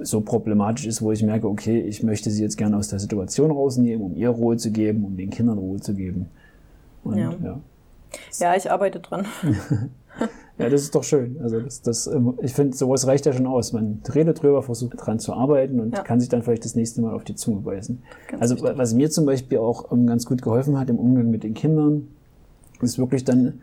so 0.00 0.20
problematisch 0.22 0.86
ist, 0.86 1.02
wo 1.02 1.12
ich 1.12 1.22
merke, 1.22 1.48
okay, 1.48 1.78
ich 1.80 2.02
möchte 2.02 2.30
sie 2.30 2.42
jetzt 2.42 2.56
gerne 2.56 2.76
aus 2.76 2.88
der 2.88 2.98
Situation 2.98 3.50
rausnehmen, 3.50 4.04
um 4.04 4.16
ihr 4.16 4.30
Ruhe 4.30 4.56
zu 4.56 4.70
geben, 4.72 5.04
um 5.04 5.16
den 5.16 5.30
Kindern 5.30 5.58
Ruhe 5.58 5.78
zu 5.80 5.94
geben. 5.94 6.26
Und, 7.04 7.16
Ja. 7.18 7.32
ja. 7.44 7.60
Ja, 8.38 8.54
ich 8.56 8.70
arbeite 8.70 9.00
dran. 9.00 9.24
Ja, 10.58 10.68
das 10.68 10.82
ist 10.82 10.94
doch 10.94 11.02
schön. 11.02 11.38
Also 11.42 11.60
das, 11.60 11.82
das, 11.82 12.06
ähm, 12.06 12.34
ich 12.42 12.52
finde, 12.52 12.76
sowas 12.76 13.06
reicht 13.06 13.24
ja 13.26 13.32
schon 13.32 13.46
aus. 13.46 13.72
Man 13.72 14.00
redet 14.14 14.42
drüber, 14.42 14.62
versucht 14.62 14.94
dran 14.98 15.18
zu 15.18 15.32
arbeiten 15.32 15.80
und 15.80 15.96
Ja. 15.96 16.02
kann 16.02 16.20
sich 16.20 16.28
dann 16.28 16.42
vielleicht 16.42 16.64
das 16.64 16.74
nächste 16.74 17.00
Mal 17.00 17.14
auf 17.14 17.24
die 17.24 17.34
Zunge 17.34 17.60
beißen. 17.60 18.02
Ganz 18.28 18.42
also 18.42 18.56
wichtig. 18.56 18.76
was 18.76 18.94
mir 18.94 19.10
zum 19.10 19.24
Beispiel 19.26 19.58
auch 19.58 19.90
ähm, 19.92 20.06
ganz 20.06 20.26
gut 20.26 20.42
geholfen 20.42 20.78
hat 20.78 20.90
im 20.90 20.98
Umgang 20.98 21.30
mit 21.30 21.42
den 21.42 21.54
Kindern, 21.54 22.08
ist 22.80 22.98
wirklich 22.98 23.24
dann 23.24 23.62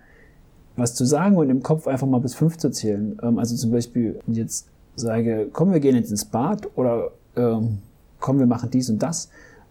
was 0.76 0.96
zu 0.96 1.06
sagen 1.06 1.36
und 1.38 1.50
im 1.50 1.62
Kopf 1.62 1.88
einfach 1.88 2.08
mal 2.08 2.20
bis 2.22 2.36
fünf 2.36 2.58
zu 2.58 2.72
zählen. 2.72 3.18
Ähm, 3.22 3.38
also 3.38 3.56
zum 3.56 3.72
Beispiel 3.72 4.20
jetzt 4.28 4.68
sage, 4.96 5.48
komm, 5.54 5.72
wir 5.72 5.80
gehen 5.80 5.96
jetzt 5.96 6.10
ins 6.12 6.26
Bad 6.26 6.68
oder 6.76 7.12
ähm, 7.36 7.80
komm, 8.20 8.40
wir 8.40 8.48
machen 8.48 8.70
dies 8.72 8.90
und 8.90 9.02
das, 9.04 9.30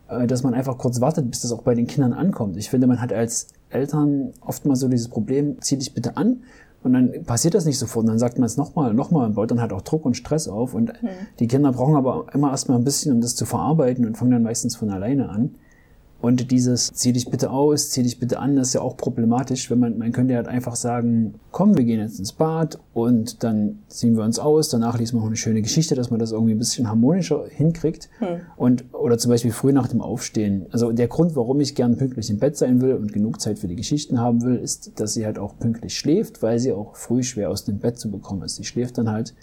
äh, 0.08 0.26
dass 0.26 0.42
man 0.44 0.54
einfach 0.54 0.78
kurz 0.78 1.00
wartet, 1.00 1.28
bis 1.30 1.40
das 1.40 1.52
auch 1.52 1.62
bei 1.62 1.74
den 1.74 1.86
Kindern 1.86 2.12
ankommt. 2.12 2.56
Ich 2.56 2.70
finde, 2.70 2.86
man 2.86 3.00
hat 3.00 3.12
als 3.12 3.48
Eltern 3.70 4.32
oft 4.40 4.64
mal 4.66 4.76
so 4.76 4.88
dieses 4.88 5.08
Problem, 5.08 5.60
zieh 5.60 5.76
dich 5.76 5.92
bitte 5.94 6.16
an 6.16 6.42
und 6.84 6.92
dann 6.92 7.24
passiert 7.24 7.54
das 7.54 7.64
nicht 7.64 7.78
sofort. 7.78 8.04
Und 8.04 8.10
dann 8.10 8.18
sagt 8.18 8.38
man 8.38 8.46
es 8.46 8.56
nochmal, 8.56 8.94
nochmal 8.94 9.26
und 9.26 9.34
baut 9.34 9.50
dann 9.50 9.60
halt 9.60 9.72
auch 9.72 9.82
Druck 9.82 10.04
und 10.04 10.16
Stress 10.16 10.46
auf. 10.46 10.74
Und 10.74 10.92
mhm. 11.02 11.08
die 11.40 11.48
Kinder 11.48 11.72
brauchen 11.72 11.96
aber 11.96 12.26
immer 12.32 12.50
erstmal 12.50 12.78
ein 12.78 12.84
bisschen, 12.84 13.12
um 13.12 13.20
das 13.20 13.34
zu 13.34 13.46
verarbeiten 13.46 14.06
und 14.06 14.16
fangen 14.16 14.30
dann 14.30 14.42
meistens 14.42 14.76
von 14.76 14.90
alleine 14.90 15.28
an. 15.28 15.56
Und 16.20 16.50
dieses 16.50 16.92
zieh 16.92 17.12
dich 17.12 17.30
bitte 17.30 17.50
aus, 17.50 17.90
zieh 17.90 18.02
dich 18.02 18.18
bitte 18.18 18.40
an, 18.40 18.56
das 18.56 18.68
ist 18.68 18.74
ja 18.74 18.80
auch 18.80 18.96
problematisch, 18.96 19.70
wenn 19.70 19.78
man, 19.78 19.98
man 19.98 20.10
könnte 20.10 20.32
ja 20.32 20.38
halt 20.38 20.48
einfach 20.48 20.74
sagen, 20.74 21.34
komm, 21.52 21.76
wir 21.76 21.84
gehen 21.84 22.00
jetzt 22.00 22.18
ins 22.18 22.32
Bad 22.32 22.80
und 22.92 23.44
dann 23.44 23.78
ziehen 23.86 24.16
wir 24.16 24.24
uns 24.24 24.40
aus, 24.40 24.68
danach 24.68 24.98
liest 24.98 25.12
man 25.12 25.20
noch 25.20 25.28
eine 25.28 25.36
schöne 25.36 25.62
Geschichte, 25.62 25.94
dass 25.94 26.10
man 26.10 26.18
das 26.18 26.32
irgendwie 26.32 26.52
ein 26.52 26.58
bisschen 26.58 26.88
harmonischer 26.88 27.44
hinkriegt. 27.48 28.08
Hm. 28.18 28.40
Und, 28.56 28.84
oder 28.92 29.16
zum 29.16 29.30
Beispiel 29.30 29.52
früh 29.52 29.72
nach 29.72 29.86
dem 29.86 30.00
Aufstehen. 30.00 30.66
Also 30.72 30.90
der 30.90 31.06
Grund, 31.06 31.36
warum 31.36 31.60
ich 31.60 31.76
gern 31.76 31.96
pünktlich 31.96 32.30
im 32.30 32.38
Bett 32.38 32.56
sein 32.56 32.80
will 32.80 32.94
und 32.94 33.12
genug 33.12 33.40
Zeit 33.40 33.60
für 33.60 33.68
die 33.68 33.76
Geschichten 33.76 34.20
haben 34.20 34.42
will, 34.42 34.56
ist, 34.56 34.98
dass 34.98 35.14
sie 35.14 35.24
halt 35.24 35.38
auch 35.38 35.56
pünktlich 35.58 35.96
schläft, 35.96 36.42
weil 36.42 36.58
sie 36.58 36.72
auch 36.72 36.96
früh 36.96 37.22
schwer 37.22 37.50
aus 37.50 37.64
dem 37.64 37.78
Bett 37.78 37.98
zu 37.98 38.10
bekommen 38.10 38.42
ist. 38.42 38.56
Sie 38.56 38.64
schläft 38.64 38.98
dann 38.98 39.10
halt 39.10 39.34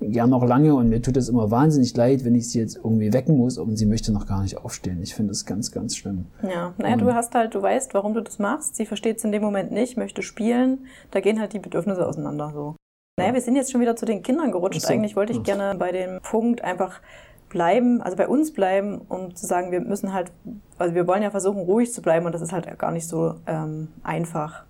gern 0.00 0.30
noch 0.30 0.44
lange 0.44 0.74
und 0.74 0.88
mir 0.88 1.02
tut 1.02 1.16
es 1.16 1.28
immer 1.28 1.50
wahnsinnig 1.50 1.96
leid, 1.96 2.24
wenn 2.24 2.34
ich 2.34 2.50
sie 2.50 2.60
jetzt 2.60 2.76
irgendwie 2.76 3.12
wecken 3.12 3.36
muss 3.36 3.58
und 3.58 3.76
sie 3.76 3.86
möchte 3.86 4.12
noch 4.12 4.26
gar 4.26 4.42
nicht 4.42 4.56
aufstehen. 4.56 5.02
Ich 5.02 5.14
finde 5.14 5.30
das 5.30 5.44
ganz, 5.44 5.72
ganz 5.72 5.96
schlimm. 5.96 6.26
Ja, 6.42 6.74
naja, 6.78 6.94
und 6.94 7.00
du 7.00 7.14
hast 7.14 7.34
halt, 7.34 7.54
du 7.54 7.62
weißt, 7.62 7.94
warum 7.94 8.14
du 8.14 8.20
das 8.20 8.38
machst. 8.38 8.76
Sie 8.76 8.86
versteht 8.86 9.18
es 9.18 9.24
in 9.24 9.32
dem 9.32 9.42
Moment 9.42 9.72
nicht, 9.72 9.96
möchte 9.96 10.22
spielen. 10.22 10.86
Da 11.10 11.20
gehen 11.20 11.40
halt 11.40 11.52
die 11.52 11.58
Bedürfnisse 11.58 12.06
auseinander 12.06 12.52
so. 12.54 12.76
Naja, 13.18 13.34
wir 13.34 13.40
sind 13.40 13.56
jetzt 13.56 13.72
schon 13.72 13.80
wieder 13.80 13.96
zu 13.96 14.06
den 14.06 14.22
Kindern 14.22 14.52
gerutscht. 14.52 14.80
So. 14.80 14.92
Eigentlich 14.92 15.16
wollte 15.16 15.32
ich 15.32 15.42
gerne 15.42 15.76
bei 15.76 15.90
dem 15.90 16.20
Punkt 16.22 16.62
einfach 16.62 17.00
bleiben, 17.48 18.02
also 18.02 18.16
bei 18.16 18.28
uns 18.28 18.52
bleiben, 18.52 19.00
um 19.08 19.34
zu 19.34 19.46
sagen, 19.46 19.72
wir 19.72 19.80
müssen 19.80 20.12
halt, 20.12 20.30
also 20.76 20.94
wir 20.94 21.06
wollen 21.06 21.22
ja 21.22 21.30
versuchen, 21.30 21.60
ruhig 21.60 21.92
zu 21.92 22.02
bleiben 22.02 22.26
und 22.26 22.32
das 22.32 22.42
ist 22.42 22.52
halt 22.52 22.78
gar 22.78 22.92
nicht 22.92 23.08
so 23.08 23.34
ähm, 23.46 23.88
einfach. 24.02 24.64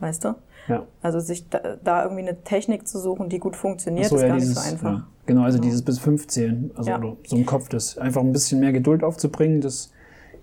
Weißt 0.00 0.24
du? 0.24 0.34
Ja. 0.68 0.86
Also 1.00 1.20
sich 1.20 1.48
da, 1.48 1.76
da, 1.82 2.04
irgendwie 2.04 2.22
eine 2.22 2.42
Technik 2.42 2.86
zu 2.86 2.98
suchen, 2.98 3.28
die 3.28 3.38
gut 3.38 3.56
funktioniert, 3.56 4.06
so, 4.06 4.16
ist 4.16 4.22
ja, 4.22 4.28
gar 4.28 4.36
dieses, 4.36 4.54
nicht 4.54 4.64
so 4.64 4.70
einfach. 4.70 4.92
Ja. 4.92 5.06
Genau, 5.26 5.42
also 5.42 5.58
dieses 5.58 5.82
bis 5.82 5.98
15, 5.98 6.72
also 6.74 7.16
so 7.26 7.36
im 7.36 7.46
Kopf, 7.46 7.68
das 7.68 7.98
einfach 7.98 8.20
ein 8.20 8.32
bisschen 8.32 8.60
mehr 8.60 8.72
Geduld 8.72 9.04
aufzubringen, 9.04 9.60
das 9.60 9.92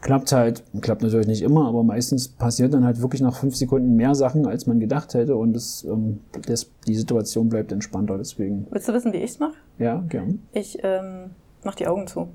klappt 0.02 0.32
halt, 0.32 0.64
klappt 0.82 1.02
natürlich 1.02 1.28
nicht 1.28 1.42
immer, 1.42 1.68
aber 1.68 1.84
meistens 1.84 2.28
passiert 2.28 2.74
dann 2.74 2.86
halt 2.86 3.02
wirklich 3.02 3.22
nach 3.22 3.36
fünf 3.36 3.56
Sekunden 3.56 3.96
mehr 3.96 4.16
Sachen, 4.16 4.46
als 4.46 4.68
man 4.68 4.80
gedacht 4.80 5.14
hätte 5.14 5.36
und 5.36 5.54
das, 5.54 5.84
ähm, 5.84 6.22
das, 6.48 6.72
die 6.88 6.96
Situation 6.96 7.50
bleibt 7.50 7.72
entspannter, 7.72 8.18
deswegen. 8.18 8.68
Willst 8.72 8.88
du 8.88 8.94
wissen, 8.94 9.12
wie 9.14 9.18
ich 9.18 9.32
es 9.32 9.40
mache? 9.40 9.56
Ja, 9.78 10.04
gern. 10.08 10.42
Ich 10.54 10.78
ähm, 10.84 11.32
mache 11.64 11.78
die 11.78 11.88
Augen 11.88 12.08
zu. 12.08 12.30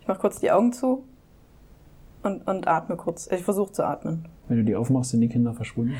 Ich 0.00 0.08
mache 0.08 0.20
kurz 0.20 0.40
die 0.40 0.50
Augen 0.50 0.72
zu 0.72 1.04
und, 2.22 2.46
und 2.46 2.68
atme 2.68 2.96
kurz. 2.96 3.28
Ich 3.30 3.42
versuche 3.42 3.72
zu 3.72 3.86
atmen. 3.86 4.26
Wenn 4.48 4.58
du 4.58 4.64
die 4.64 4.76
aufmachst, 4.76 5.10
sind 5.10 5.20
die 5.20 5.28
Kinder 5.28 5.54
verschwunden? 5.54 5.94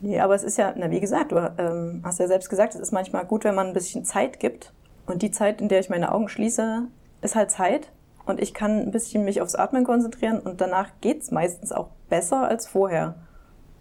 Nee, 0.00 0.20
aber 0.20 0.34
es 0.34 0.42
ist 0.42 0.58
ja, 0.58 0.74
na, 0.76 0.90
wie 0.90 1.00
gesagt, 1.00 1.32
du 1.32 1.36
ähm, 1.58 2.00
hast 2.04 2.18
ja 2.18 2.28
selbst 2.28 2.50
gesagt, 2.50 2.74
es 2.74 2.80
ist 2.80 2.92
manchmal 2.92 3.24
gut, 3.24 3.44
wenn 3.44 3.54
man 3.54 3.68
ein 3.68 3.72
bisschen 3.72 4.04
Zeit 4.04 4.40
gibt. 4.40 4.72
Und 5.06 5.22
die 5.22 5.30
Zeit, 5.30 5.60
in 5.60 5.68
der 5.68 5.80
ich 5.80 5.90
meine 5.90 6.12
Augen 6.12 6.28
schließe, 6.28 6.88
ist 7.22 7.34
halt 7.34 7.50
Zeit. 7.50 7.92
Und 8.26 8.40
ich 8.40 8.54
kann 8.54 8.80
ein 8.80 8.90
bisschen 8.90 9.24
mich 9.24 9.40
aufs 9.40 9.54
Atmen 9.54 9.84
konzentrieren 9.84 10.40
und 10.40 10.60
danach 10.60 10.90
geht's 11.00 11.30
meistens 11.30 11.72
auch 11.72 11.88
besser 12.08 12.48
als 12.48 12.66
vorher. 12.66 13.16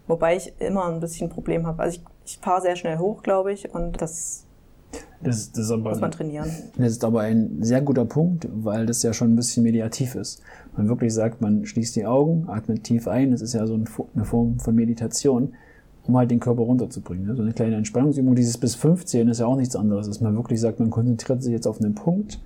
Wobei 0.05 0.35
ich 0.35 0.53
immer 0.59 0.85
ein 0.87 0.99
bisschen 0.99 1.29
Problem 1.29 1.65
habe. 1.65 1.81
Also 1.81 1.99
ich, 1.99 2.05
ich 2.25 2.39
fahre 2.39 2.61
sehr 2.61 2.75
schnell 2.75 2.97
hoch, 2.97 3.23
glaube 3.23 3.53
ich, 3.53 3.73
und 3.73 4.01
das, 4.01 4.45
das, 5.21 5.53
das 5.53 5.71
aber, 5.71 5.91
muss 5.91 6.01
man 6.01 6.11
trainieren. 6.11 6.51
Das 6.77 6.91
ist 6.91 7.05
aber 7.05 7.21
ein 7.21 7.63
sehr 7.63 7.81
guter 7.81 8.03
Punkt, 8.03 8.49
weil 8.51 8.85
das 8.85 9.01
ja 9.01 9.13
schon 9.13 9.31
ein 9.31 9.35
bisschen 9.37 9.63
mediativ 9.63 10.15
ist. 10.15 10.41
Man 10.75 10.89
wirklich 10.89 11.13
sagt, 11.13 11.39
man 11.39 11.65
schließt 11.65 11.95
die 11.95 12.05
Augen, 12.05 12.49
atmet 12.49 12.83
tief 12.83 13.07
ein, 13.07 13.31
das 13.31 13.41
ist 13.41 13.53
ja 13.53 13.65
so 13.65 13.75
eine 13.75 14.25
Form 14.25 14.59
von 14.59 14.75
Meditation 14.75 15.53
um 16.05 16.17
halt 16.17 16.31
den 16.31 16.39
Körper 16.39 16.63
runterzubringen. 16.63 17.27
Ne? 17.27 17.35
So 17.35 17.43
eine 17.43 17.53
kleine 17.53 17.77
Entspannungsübung. 17.77 18.35
Dieses 18.35 18.57
bis 18.57 18.75
15 18.75 19.27
ist 19.29 19.39
ja 19.39 19.45
auch 19.45 19.55
nichts 19.55 19.75
anderes, 19.75 20.07
dass 20.07 20.21
man 20.21 20.35
wirklich 20.35 20.59
sagt, 20.59 20.79
man 20.79 20.89
konzentriert 20.89 21.41
sich 21.41 21.53
jetzt 21.53 21.67
auf 21.67 21.79
einen 21.79 21.95
Punkt 21.95 22.39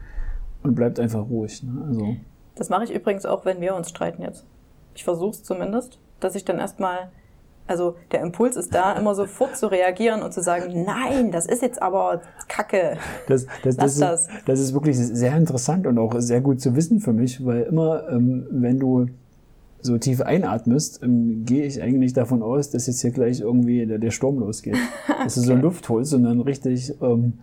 und 0.63 0.75
bleibt 0.75 0.99
einfach 0.99 1.27
ruhig. 1.29 1.63
Ne? 1.63 1.83
Also 1.87 2.15
das 2.55 2.69
mache 2.69 2.85
ich 2.85 2.93
übrigens 2.93 3.25
auch, 3.25 3.45
wenn 3.45 3.61
wir 3.61 3.75
uns 3.75 3.89
streiten 3.89 4.21
jetzt. 4.21 4.45
Ich 4.95 5.03
versuche 5.03 5.31
es 5.31 5.43
zumindest, 5.43 5.99
dass 6.19 6.35
ich 6.35 6.43
dann 6.43 6.57
erstmal, 6.57 7.09
also 7.67 7.95
der 8.11 8.21
Impuls 8.21 8.55
ist 8.55 8.73
da, 8.73 8.93
immer 8.93 9.13
sofort 9.13 9.55
zu 9.55 9.67
reagieren 9.67 10.23
und 10.23 10.33
zu 10.33 10.41
sagen, 10.41 10.83
nein, 10.83 11.31
das 11.31 11.45
ist 11.45 11.61
jetzt 11.61 11.81
aber 11.81 12.21
Kacke. 12.47 12.97
Das, 13.27 13.45
das, 13.63 13.77
das, 13.77 13.97
das. 13.99 14.21
Ist, 14.21 14.29
das 14.47 14.59
ist 14.59 14.73
wirklich 14.73 14.97
sehr 14.97 15.35
interessant 15.37 15.85
und 15.85 15.99
auch 15.99 16.15
sehr 16.19 16.41
gut 16.41 16.61
zu 16.61 16.75
wissen 16.75 16.99
für 16.99 17.13
mich, 17.13 17.45
weil 17.45 17.63
immer, 17.63 18.09
ähm, 18.09 18.47
wenn 18.49 18.79
du 18.79 19.07
so 19.81 19.97
tief 19.97 20.21
einatmest, 20.21 21.01
ähm, 21.03 21.45
gehe 21.45 21.65
ich 21.65 21.81
eigentlich 21.81 22.13
davon 22.13 22.41
aus, 22.41 22.69
dass 22.69 22.87
jetzt 22.87 23.01
hier 23.01 23.11
gleich 23.11 23.39
irgendwie 23.41 23.85
der, 23.85 23.99
der 23.99 24.11
Sturm 24.11 24.39
losgeht. 24.39 24.75
okay. 24.75 25.13
Dass 25.23 25.35
du 25.35 25.41
so 25.41 25.55
Luft 25.55 25.87
holst 25.89 26.13
und 26.13 26.23
dann 26.23 26.41
richtig 26.41 26.93
ähm, 27.01 27.33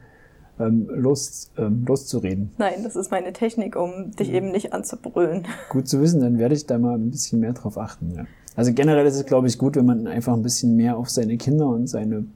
ähm, 0.59 0.89
los, 0.89 1.51
ähm, 1.59 1.85
loszureden. 1.87 2.51
Nein, 2.59 2.83
das 2.85 2.97
ist 2.97 3.11
meine 3.11 3.33
Technik, 3.33 3.77
um 3.77 4.13
dich 4.13 4.33
eben 4.33 4.51
nicht 4.51 4.73
anzubrüllen. 4.73 5.47
Gut 5.71 5.89
zu 5.89 6.01
wissen, 6.01 6.21
dann 6.21 6.39
werde 6.39 6.55
ich 6.55 6.67
da 6.67 6.79
mal 6.79 6.95
ein 6.95 7.11
bisschen 7.11 7.41
mehr 7.41 7.53
drauf 7.53 7.79
achten. 7.79 8.13
Ja. 8.15 8.27
Also 8.57 8.73
generell 8.73 9.07
ist 9.07 9.17
es, 9.17 9.27
glaube 9.27 9.49
ich, 9.49 9.59
gut, 9.59 9.77
wenn 9.77 9.87
man 9.87 10.07
einfach 10.07 10.33
ein 10.33 10.43
bisschen 10.43 10.77
mehr 10.77 10.97
auf 10.97 11.11
seine 11.11 11.37
Kinder 11.37 11.67
und 11.67 11.89
seine, 11.89 12.27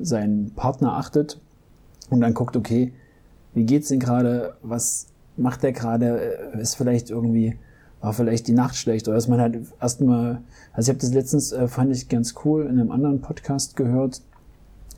seinen 0.00 0.50
Partner 0.50 0.96
achtet 0.96 1.40
und 2.10 2.20
dann 2.20 2.34
guckt, 2.34 2.56
okay, 2.56 2.92
wie 3.54 3.64
geht's 3.64 3.88
denn 3.88 4.00
gerade, 4.00 4.54
was 4.62 5.06
macht 5.36 5.62
der 5.62 5.72
gerade, 5.72 6.52
ist 6.60 6.74
vielleicht 6.74 7.10
irgendwie 7.10 7.56
war 8.02 8.12
vielleicht 8.12 8.48
die 8.48 8.52
Nacht 8.52 8.76
schlecht 8.76 9.08
oder 9.08 9.14
dass 9.14 9.28
man 9.28 9.40
halt 9.40 9.58
erstmal, 9.80 10.42
also 10.72 10.90
ich 10.90 10.94
habe 10.94 11.00
das 11.00 11.14
letztens, 11.14 11.52
äh, 11.52 11.68
fand 11.68 11.94
ich 11.96 12.08
ganz 12.08 12.34
cool, 12.44 12.64
in 12.64 12.78
einem 12.80 12.90
anderen 12.90 13.20
Podcast 13.20 13.76
gehört, 13.76 14.20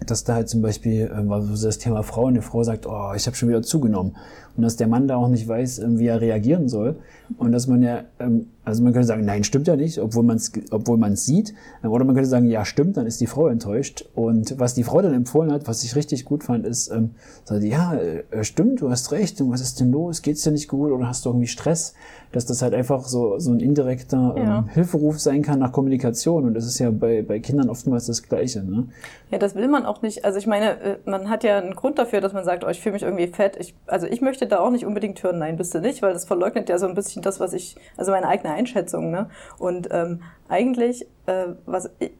dass 0.07 0.25
da 0.25 0.35
halt 0.35 0.49
zum 0.49 0.63
Beispiel 0.63 1.11
äh, 1.15 1.29
war 1.29 1.43
so 1.43 1.67
das 1.67 1.79
Thema 1.79 2.03
Frau 2.03 2.25
und 2.25 2.35
eine 2.35 2.43
Frau 2.43 2.65
sagt, 2.65 2.87
oh, 2.87 3.13
ich 3.15 3.27
habe 3.27 3.37
schon 3.37 3.49
wieder 3.51 3.63
zugenommen 3.63 4.17
und 4.57 4.63
dass 4.63 4.77
der 4.77 4.87
Mann 4.87 5.09
da 5.09 5.17
auch 5.17 5.29
nicht 5.29 5.47
weiß, 5.47 5.81
äh, 5.81 5.99
wie 5.99 6.07
er 6.07 6.21
reagieren 6.21 6.69
soll 6.69 6.97
und 7.39 7.53
dass 7.53 7.67
man 7.67 7.83
ja, 7.83 8.05
ähm, 8.19 8.49
also 8.65 8.83
man 8.83 8.93
könnte 8.93 9.09
sagen, 9.09 9.25
nein, 9.25 9.45
stimmt 9.45 9.67
ja 9.67 9.77
nicht, 9.77 9.99
obwohl 9.99 10.23
man 10.23 10.37
es 10.37 10.53
obwohl 10.71 10.97
man 10.97 11.13
es 11.13 11.27
sieht, 11.27 11.55
oder 11.83 12.05
man 12.05 12.15
könnte 12.15 12.31
sagen, 12.31 12.47
ja, 12.47 12.65
stimmt, 12.65 12.97
dann 12.97 13.07
ist 13.07 13.21
die 13.21 13.27
Frau 13.27 13.49
enttäuscht 13.49 14.07
und 14.15 14.59
was 14.59 14.75
die 14.75 14.85
Frau 14.85 15.03
dann 15.03 15.15
empfohlen 15.15 15.53
hat, 15.53 15.67
was 15.69 15.85
ich 15.85 15.97
richtig 15.97 16.25
gut 16.25 16.45
fand, 16.45 16.67
ist, 16.67 16.91
ähm, 16.91 17.11
sagte, 17.45 17.67
ja, 17.67 17.95
äh, 17.95 18.45
stimmt, 18.45 18.81
du 18.81 18.91
hast 18.91 19.13
recht, 19.13 19.41
und 19.41 19.51
was 19.51 19.61
ist 19.61 19.81
denn 19.81 19.91
los, 19.91 20.23
geht's 20.23 20.43
dir 20.43 20.53
nicht 20.53 20.69
gut 20.69 20.91
oder 20.91 21.09
hast 21.09 21.25
du 21.25 21.31
irgendwie 21.31 21.47
Stress? 21.47 21.95
dass 22.35 22.47
das 22.47 22.63
halt 22.63 22.75
einfach 22.75 23.05
so, 23.05 23.39
so 23.39 23.53
ein 23.53 23.61
indirekter 23.61 24.35
ja. 24.37 24.59
ähm, 24.59 24.69
Hilferuf 24.69 25.21
sein 25.21 25.43
kann 25.43 25.61
nach 25.61 25.73
Kommunikation. 25.73 26.45
Und 26.45 26.55
das 26.55 26.67
ist 26.67 26.79
ja 26.79 26.91
bei, 26.91 27.23
bei 27.23 27.39
Kindern 27.39 27.71
oftmals 27.71 28.07
das 28.07 28.23
Gleiche. 28.23 28.63
Ne? 28.65 28.89
Ja, 29.31 29.39
das 29.39 29.55
will 29.55 29.69
man 29.69 29.87
auch 29.87 30.03
nicht. 30.03 30.25
Also 30.25 30.39
ich 30.39 30.47
meine, 30.47 30.81
äh, 30.81 30.97
man 31.05 31.31
hat 31.31 31.45
ja 31.45 31.59
einen 31.59 31.75
Grund 31.75 31.99
dafür, 31.99 32.21
dass 32.21 32.33
man 32.33 32.45
sagt, 32.45 32.65
oh, 32.65 32.69
ich 32.69 32.81
fühle 32.81 32.95
mich 32.95 33.03
irgendwie 33.03 33.29
fett. 33.29 33.57
Ich, 33.59 33.75
also 33.87 34.07
ich 34.07 34.21
möchte 34.21 34.44
da 34.47 34.61
auch 34.61 34.71
nicht 34.71 34.87
unbedingt 34.87 35.23
hören, 35.23 35.39
nein, 35.39 35.57
bist 35.57 35.75
du 35.75 35.81
nicht, 35.81 36.03
weil 36.03 36.13
das 36.13 36.25
verleugnet 36.25 36.69
ja 36.69 36.79
so 36.79 36.87
ein 36.87 36.95
bisschen 36.95 37.23
das, 37.23 37.41
was 37.41 37.53
ich, 37.53 37.77
also 37.97 38.13
meine 38.13 38.29
eigene 38.29 38.53
Einschätzung. 38.53 39.11
Ne? 39.11 39.29
Und 39.59 39.89
ähm, 39.91 40.23
eigentlich, 40.49 41.07
äh, 41.27 41.47
was 41.67 41.91
ich, 41.99 42.13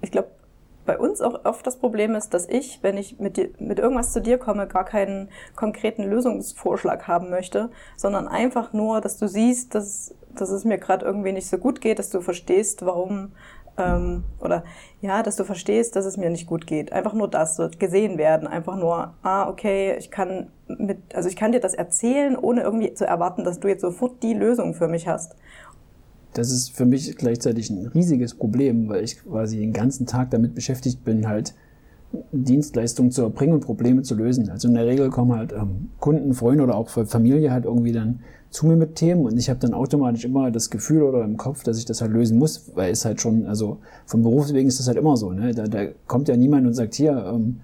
ich 0.00 0.10
glaube, 0.10 0.28
bei 0.84 0.98
uns 0.98 1.20
auch 1.20 1.44
oft 1.44 1.66
das 1.66 1.78
Problem 1.78 2.14
ist, 2.14 2.34
dass 2.34 2.48
ich, 2.48 2.80
wenn 2.82 2.96
ich 2.96 3.20
mit, 3.20 3.36
dir, 3.36 3.50
mit 3.58 3.78
irgendwas 3.78 4.12
zu 4.12 4.20
dir 4.20 4.38
komme, 4.38 4.66
gar 4.66 4.84
keinen 4.84 5.28
konkreten 5.54 6.02
Lösungsvorschlag 6.02 7.06
haben 7.06 7.30
möchte, 7.30 7.70
sondern 7.96 8.26
einfach 8.26 8.72
nur, 8.72 9.00
dass 9.00 9.16
du 9.16 9.28
siehst, 9.28 9.74
dass, 9.74 10.14
dass 10.34 10.50
es 10.50 10.64
mir 10.64 10.78
gerade 10.78 11.04
irgendwie 11.06 11.32
nicht 11.32 11.48
so 11.48 11.58
gut 11.58 11.80
geht, 11.80 11.98
dass 11.98 12.10
du 12.10 12.20
verstehst, 12.20 12.84
warum 12.84 13.32
ähm, 13.78 14.24
oder 14.40 14.64
ja, 15.00 15.22
dass 15.22 15.36
du 15.36 15.44
verstehst, 15.44 15.96
dass 15.96 16.04
es 16.04 16.16
mir 16.16 16.30
nicht 16.30 16.46
gut 16.46 16.66
geht. 16.66 16.92
Einfach 16.92 17.12
nur 17.12 17.28
das, 17.28 17.56
so 17.56 17.68
gesehen 17.78 18.18
werden, 18.18 18.46
einfach 18.46 18.76
nur, 18.76 19.14
ah, 19.22 19.48
okay, 19.48 19.96
ich 19.98 20.10
kann 20.10 20.48
mit, 20.66 20.98
also 21.14 21.28
ich 21.28 21.36
kann 21.36 21.52
dir 21.52 21.60
das 21.60 21.74
erzählen, 21.74 22.36
ohne 22.36 22.62
irgendwie 22.62 22.94
zu 22.94 23.06
erwarten, 23.06 23.44
dass 23.44 23.60
du 23.60 23.68
jetzt 23.68 23.82
sofort 23.82 24.22
die 24.22 24.34
Lösung 24.34 24.74
für 24.74 24.88
mich 24.88 25.08
hast 25.08 25.36
das 26.34 26.50
ist 26.50 26.74
für 26.74 26.84
mich 26.84 27.14
gleichzeitig 27.16 27.70
ein 27.70 27.86
riesiges 27.86 28.34
Problem, 28.34 28.88
weil 28.88 29.04
ich 29.04 29.22
quasi 29.22 29.58
den 29.58 29.72
ganzen 29.72 30.06
Tag 30.06 30.30
damit 30.30 30.54
beschäftigt 30.54 31.04
bin, 31.04 31.28
halt 31.28 31.54
Dienstleistungen 32.32 33.10
zu 33.10 33.22
erbringen 33.22 33.54
und 33.54 33.60
Probleme 33.60 34.02
zu 34.02 34.14
lösen. 34.14 34.50
Also 34.50 34.68
in 34.68 34.74
der 34.74 34.86
Regel 34.86 35.10
kommen 35.10 35.36
halt 35.36 35.52
ähm, 35.52 35.90
Kunden, 35.98 36.34
Freunde 36.34 36.64
oder 36.64 36.76
auch 36.76 36.88
Familie 36.88 37.50
halt 37.50 37.64
irgendwie 37.64 37.92
dann 37.92 38.20
zu 38.52 38.66
mir 38.66 38.76
mit 38.76 38.96
Themen 38.96 39.24
und 39.24 39.38
ich 39.38 39.48
habe 39.48 39.58
dann 39.58 39.72
automatisch 39.72 40.24
immer 40.24 40.50
das 40.50 40.68
Gefühl 40.68 41.02
oder 41.02 41.24
im 41.24 41.38
Kopf, 41.38 41.64
dass 41.64 41.78
ich 41.78 41.86
das 41.86 42.02
halt 42.02 42.12
lösen 42.12 42.38
muss, 42.38 42.70
weil 42.74 42.92
es 42.92 43.04
halt 43.04 43.20
schon, 43.20 43.46
also 43.46 43.78
vom 44.04 44.22
Berufswegen 44.22 44.68
ist 44.68 44.78
das 44.78 44.86
halt 44.86 44.98
immer 44.98 45.16
so. 45.16 45.32
Ne? 45.32 45.54
Da, 45.54 45.66
da 45.66 45.86
kommt 46.06 46.28
ja 46.28 46.36
niemand 46.36 46.66
und 46.66 46.74
sagt, 46.74 46.94
hier, 46.94 47.12
ähm, 47.32 47.60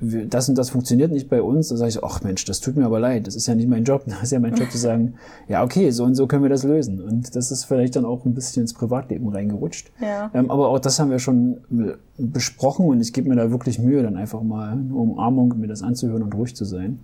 das 0.00 0.48
und 0.48 0.58
das 0.58 0.70
funktioniert 0.70 1.12
nicht 1.12 1.30
bei 1.30 1.40
uns, 1.40 1.68
da 1.68 1.76
sage 1.76 1.90
ich, 1.90 2.02
ach 2.02 2.24
Mensch, 2.24 2.44
das 2.44 2.58
tut 2.58 2.74
mir 2.74 2.84
aber 2.84 2.98
leid, 2.98 3.28
das 3.28 3.36
ist 3.36 3.46
ja 3.46 3.54
nicht 3.54 3.68
mein 3.68 3.84
Job. 3.84 4.02
Das 4.06 4.24
ist 4.24 4.32
ja 4.32 4.40
mein 4.40 4.56
Job 4.56 4.68
zu 4.68 4.78
sagen, 4.78 5.14
ja, 5.48 5.62
okay, 5.62 5.90
so 5.90 6.02
und 6.02 6.16
so 6.16 6.26
können 6.26 6.42
wir 6.42 6.50
das 6.50 6.64
lösen. 6.64 7.00
Und 7.00 7.36
das 7.36 7.52
ist 7.52 7.64
vielleicht 7.64 7.94
dann 7.94 8.04
auch 8.04 8.24
ein 8.24 8.34
bisschen 8.34 8.62
ins 8.62 8.74
Privatleben 8.74 9.28
reingerutscht. 9.28 9.92
Ja. 10.00 10.28
Ähm, 10.34 10.50
aber 10.50 10.70
auch 10.70 10.80
das 10.80 10.98
haben 10.98 11.12
wir 11.12 11.20
schon 11.20 11.58
äh, 11.70 11.92
besprochen 12.18 12.86
und 12.86 13.00
ich 13.00 13.12
gebe 13.12 13.28
mir 13.28 13.36
da 13.36 13.52
wirklich 13.52 13.78
Mühe, 13.78 14.02
dann 14.02 14.16
einfach 14.16 14.42
mal 14.42 14.72
eine 14.72 14.92
Umarmung, 14.92 15.56
mir 15.60 15.68
das 15.68 15.84
anzuhören 15.84 16.24
und 16.24 16.34
ruhig 16.34 16.56
zu 16.56 16.64
sein. 16.64 16.98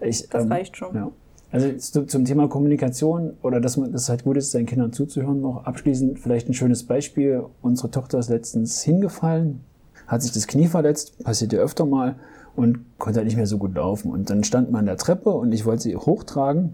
Ich, 0.00 0.28
das 0.28 0.42
ähm, 0.42 0.50
reicht 0.50 0.76
schon. 0.76 0.96
Ja. 0.96 1.12
Also 1.52 1.70
zum 1.76 2.24
Thema 2.24 2.48
Kommunikation 2.48 3.34
oder 3.42 3.60
dass 3.60 3.76
man 3.76 3.92
das 3.92 4.08
halt 4.08 4.24
gut 4.24 4.38
ist, 4.38 4.52
seinen 4.52 4.64
Kindern 4.64 4.94
zuzuhören, 4.94 5.42
noch 5.42 5.66
abschließend 5.66 6.18
vielleicht 6.18 6.48
ein 6.48 6.54
schönes 6.54 6.82
Beispiel. 6.84 7.44
Unsere 7.60 7.90
Tochter 7.90 8.18
ist 8.18 8.30
letztens 8.30 8.80
hingefallen, 8.80 9.60
hat 10.06 10.22
sich 10.22 10.32
das 10.32 10.46
Knie 10.46 10.66
verletzt, 10.66 11.22
passiert 11.22 11.52
ja 11.52 11.60
öfter 11.60 11.84
mal 11.84 12.16
und 12.56 12.78
konnte 12.98 13.18
halt 13.18 13.26
nicht 13.26 13.36
mehr 13.36 13.46
so 13.46 13.58
gut 13.58 13.74
laufen. 13.74 14.10
Und 14.10 14.30
dann 14.30 14.44
stand 14.44 14.70
man 14.70 14.80
an 14.80 14.86
der 14.86 14.96
Treppe 14.96 15.28
und 15.28 15.52
ich 15.52 15.66
wollte 15.66 15.82
sie 15.82 15.94
hochtragen 15.94 16.72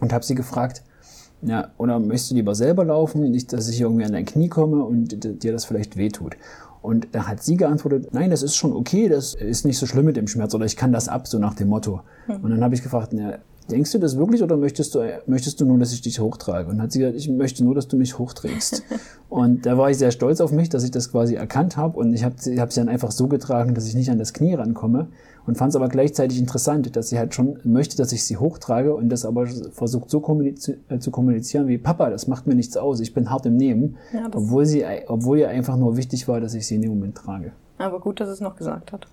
und 0.00 0.12
habe 0.12 0.24
sie 0.24 0.34
gefragt, 0.34 0.82
ja, 1.42 1.70
oder 1.78 2.00
möchtest 2.00 2.32
du 2.32 2.34
lieber 2.34 2.56
selber 2.56 2.84
laufen, 2.84 3.30
nicht, 3.30 3.52
dass 3.52 3.68
ich 3.68 3.80
irgendwie 3.80 4.04
an 4.04 4.12
dein 4.12 4.26
Knie 4.26 4.48
komme 4.48 4.82
und 4.84 5.42
dir 5.42 5.52
das 5.52 5.64
vielleicht 5.64 5.96
wehtut. 5.96 6.36
Und 6.82 7.08
da 7.12 7.26
hat 7.26 7.42
sie 7.42 7.56
geantwortet, 7.56 8.08
nein, 8.12 8.30
das 8.30 8.42
ist 8.42 8.56
schon 8.56 8.72
okay, 8.72 9.08
das 9.08 9.34
ist 9.34 9.64
nicht 9.64 9.78
so 9.78 9.86
schlimm 9.86 10.06
mit 10.06 10.16
dem 10.16 10.26
Schmerz 10.26 10.54
oder 10.54 10.64
ich 10.64 10.76
kann 10.76 10.92
das 10.92 11.08
ab, 11.08 11.28
so 11.28 11.38
nach 11.38 11.54
dem 11.54 11.68
Motto. 11.68 12.00
Mhm. 12.26 12.36
Und 12.36 12.50
dann 12.50 12.64
habe 12.64 12.74
ich 12.74 12.82
gefragt, 12.82 13.12
na, 13.12 13.38
denkst 13.70 13.92
du 13.92 13.98
das 13.98 14.16
wirklich 14.16 14.42
oder 14.42 14.56
möchtest 14.56 14.94
du, 14.94 15.00
möchtest 15.26 15.60
du 15.60 15.66
nur, 15.66 15.78
dass 15.78 15.92
ich 15.92 16.00
dich 16.00 16.20
hochtrage? 16.20 16.68
Und 16.68 16.76
dann 16.76 16.82
hat 16.82 16.92
sie 16.92 17.00
gesagt, 17.00 17.16
ich 17.16 17.28
möchte 17.28 17.64
nur, 17.64 17.74
dass 17.74 17.88
du 17.88 17.96
mich 17.96 18.18
hochträgst. 18.18 18.82
und 19.28 19.66
da 19.66 19.78
war 19.78 19.90
ich 19.90 19.98
sehr 19.98 20.10
stolz 20.10 20.40
auf 20.40 20.52
mich, 20.52 20.68
dass 20.68 20.82
ich 20.82 20.90
das 20.90 21.10
quasi 21.10 21.34
erkannt 21.34 21.76
habe 21.76 21.98
und 21.98 22.12
ich 22.14 22.24
habe 22.24 22.34
hab 22.58 22.72
sie 22.72 22.80
dann 22.80 22.88
einfach 22.88 23.10
so 23.10 23.28
getragen, 23.28 23.74
dass 23.74 23.86
ich 23.86 23.94
nicht 23.94 24.10
an 24.10 24.18
das 24.18 24.32
Knie 24.32 24.54
rankomme 24.54 25.08
und 25.50 25.56
fand 25.56 25.70
es 25.70 25.76
aber 25.76 25.88
gleichzeitig 25.88 26.38
interessant, 26.38 26.94
dass 26.94 27.08
sie 27.08 27.18
halt 27.18 27.34
schon 27.34 27.58
möchte, 27.64 27.96
dass 27.96 28.12
ich 28.12 28.22
sie 28.22 28.36
hochtrage 28.36 28.94
und 28.94 29.08
das 29.08 29.24
aber 29.24 29.48
versucht 29.48 30.08
so 30.08 30.20
kommuniz 30.20 30.68
äh, 30.68 31.00
zu 31.00 31.10
kommunizieren 31.10 31.66
wie 31.66 31.76
Papa, 31.76 32.08
das 32.08 32.28
macht 32.28 32.46
mir 32.46 32.54
nichts 32.54 32.76
aus, 32.76 33.00
ich 33.00 33.14
bin 33.14 33.30
hart 33.30 33.46
im 33.46 33.56
Nehmen, 33.56 33.96
ja, 34.12 34.28
obwohl 34.32 34.64
sie, 34.64 34.84
obwohl 35.08 35.38
ihr 35.38 35.48
einfach 35.48 35.76
nur 35.76 35.96
wichtig 35.96 36.28
war, 36.28 36.40
dass 36.40 36.54
ich 36.54 36.68
sie 36.68 36.76
in 36.76 36.82
dem 36.82 36.90
Moment 36.90 37.16
trage. 37.16 37.50
Aber 37.78 37.98
gut, 37.98 38.20
dass 38.20 38.28
es 38.28 38.40
noch 38.40 38.54
gesagt 38.54 38.92
hat. 38.92 39.08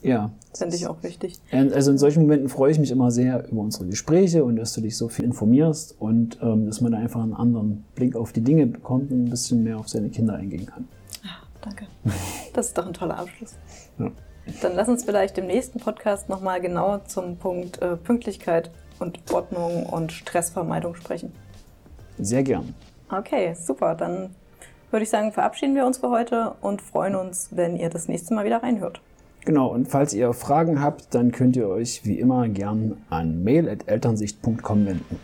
Ja. 0.00 0.30
Finde 0.56 0.76
ich 0.76 0.86
auch 0.86 1.02
wichtig. 1.02 1.34
Also 1.50 1.90
in 1.90 1.98
solchen 1.98 2.22
Momenten 2.22 2.48
freue 2.48 2.70
ich 2.70 2.78
mich 2.78 2.92
immer 2.92 3.10
sehr 3.10 3.50
über 3.50 3.60
unsere 3.60 3.86
Gespräche 3.86 4.44
und 4.44 4.54
dass 4.54 4.74
du 4.74 4.80
dich 4.80 4.96
so 4.96 5.08
viel 5.08 5.24
informierst 5.24 5.96
und 5.98 6.38
ähm, 6.40 6.66
dass 6.66 6.80
man 6.80 6.92
da 6.92 6.98
einfach 6.98 7.20
einen 7.20 7.34
anderen 7.34 7.84
Blick 7.96 8.14
auf 8.14 8.32
die 8.32 8.42
Dinge 8.42 8.68
bekommt 8.68 9.10
und 9.10 9.24
ein 9.24 9.30
bisschen 9.30 9.64
mehr 9.64 9.76
auf 9.76 9.88
seine 9.88 10.08
Kinder 10.08 10.34
eingehen 10.34 10.66
kann. 10.66 10.86
Ja, 11.24 11.30
danke. 11.62 11.86
Das 12.54 12.68
ist 12.68 12.78
doch 12.78 12.86
ein 12.86 12.92
toller 12.92 13.18
Abschluss. 13.18 13.56
Ja. 13.98 14.12
Dann 14.62 14.74
lass 14.74 14.88
uns 14.88 15.04
vielleicht 15.04 15.38
im 15.38 15.46
nächsten 15.46 15.78
Podcast 15.78 16.28
nochmal 16.28 16.60
genauer 16.60 17.04
zum 17.06 17.36
Punkt 17.36 17.80
äh, 17.80 17.96
Pünktlichkeit 17.96 18.70
und 18.98 19.20
Ordnung 19.32 19.86
und 19.86 20.12
Stressvermeidung 20.12 20.94
sprechen. 20.94 21.32
Sehr 22.18 22.42
gern. 22.42 22.74
Okay, 23.10 23.54
super. 23.54 23.94
Dann 23.94 24.30
würde 24.90 25.04
ich 25.04 25.10
sagen, 25.10 25.32
verabschieden 25.32 25.74
wir 25.74 25.86
uns 25.86 25.98
für 25.98 26.10
heute 26.10 26.54
und 26.60 26.82
freuen 26.82 27.14
uns, 27.14 27.48
wenn 27.52 27.76
ihr 27.76 27.90
das 27.90 28.08
nächste 28.08 28.34
Mal 28.34 28.44
wieder 28.44 28.62
reinhört. 28.62 29.00
Genau, 29.44 29.68
und 29.68 29.88
falls 29.88 30.12
ihr 30.12 30.32
Fragen 30.34 30.82
habt, 30.82 31.14
dann 31.14 31.32
könnt 31.32 31.56
ihr 31.56 31.68
euch 31.68 32.04
wie 32.04 32.18
immer 32.18 32.48
gern 32.48 33.02
an 33.08 33.44
mail.elternsicht.com 33.44 34.86
wenden. 34.86 35.20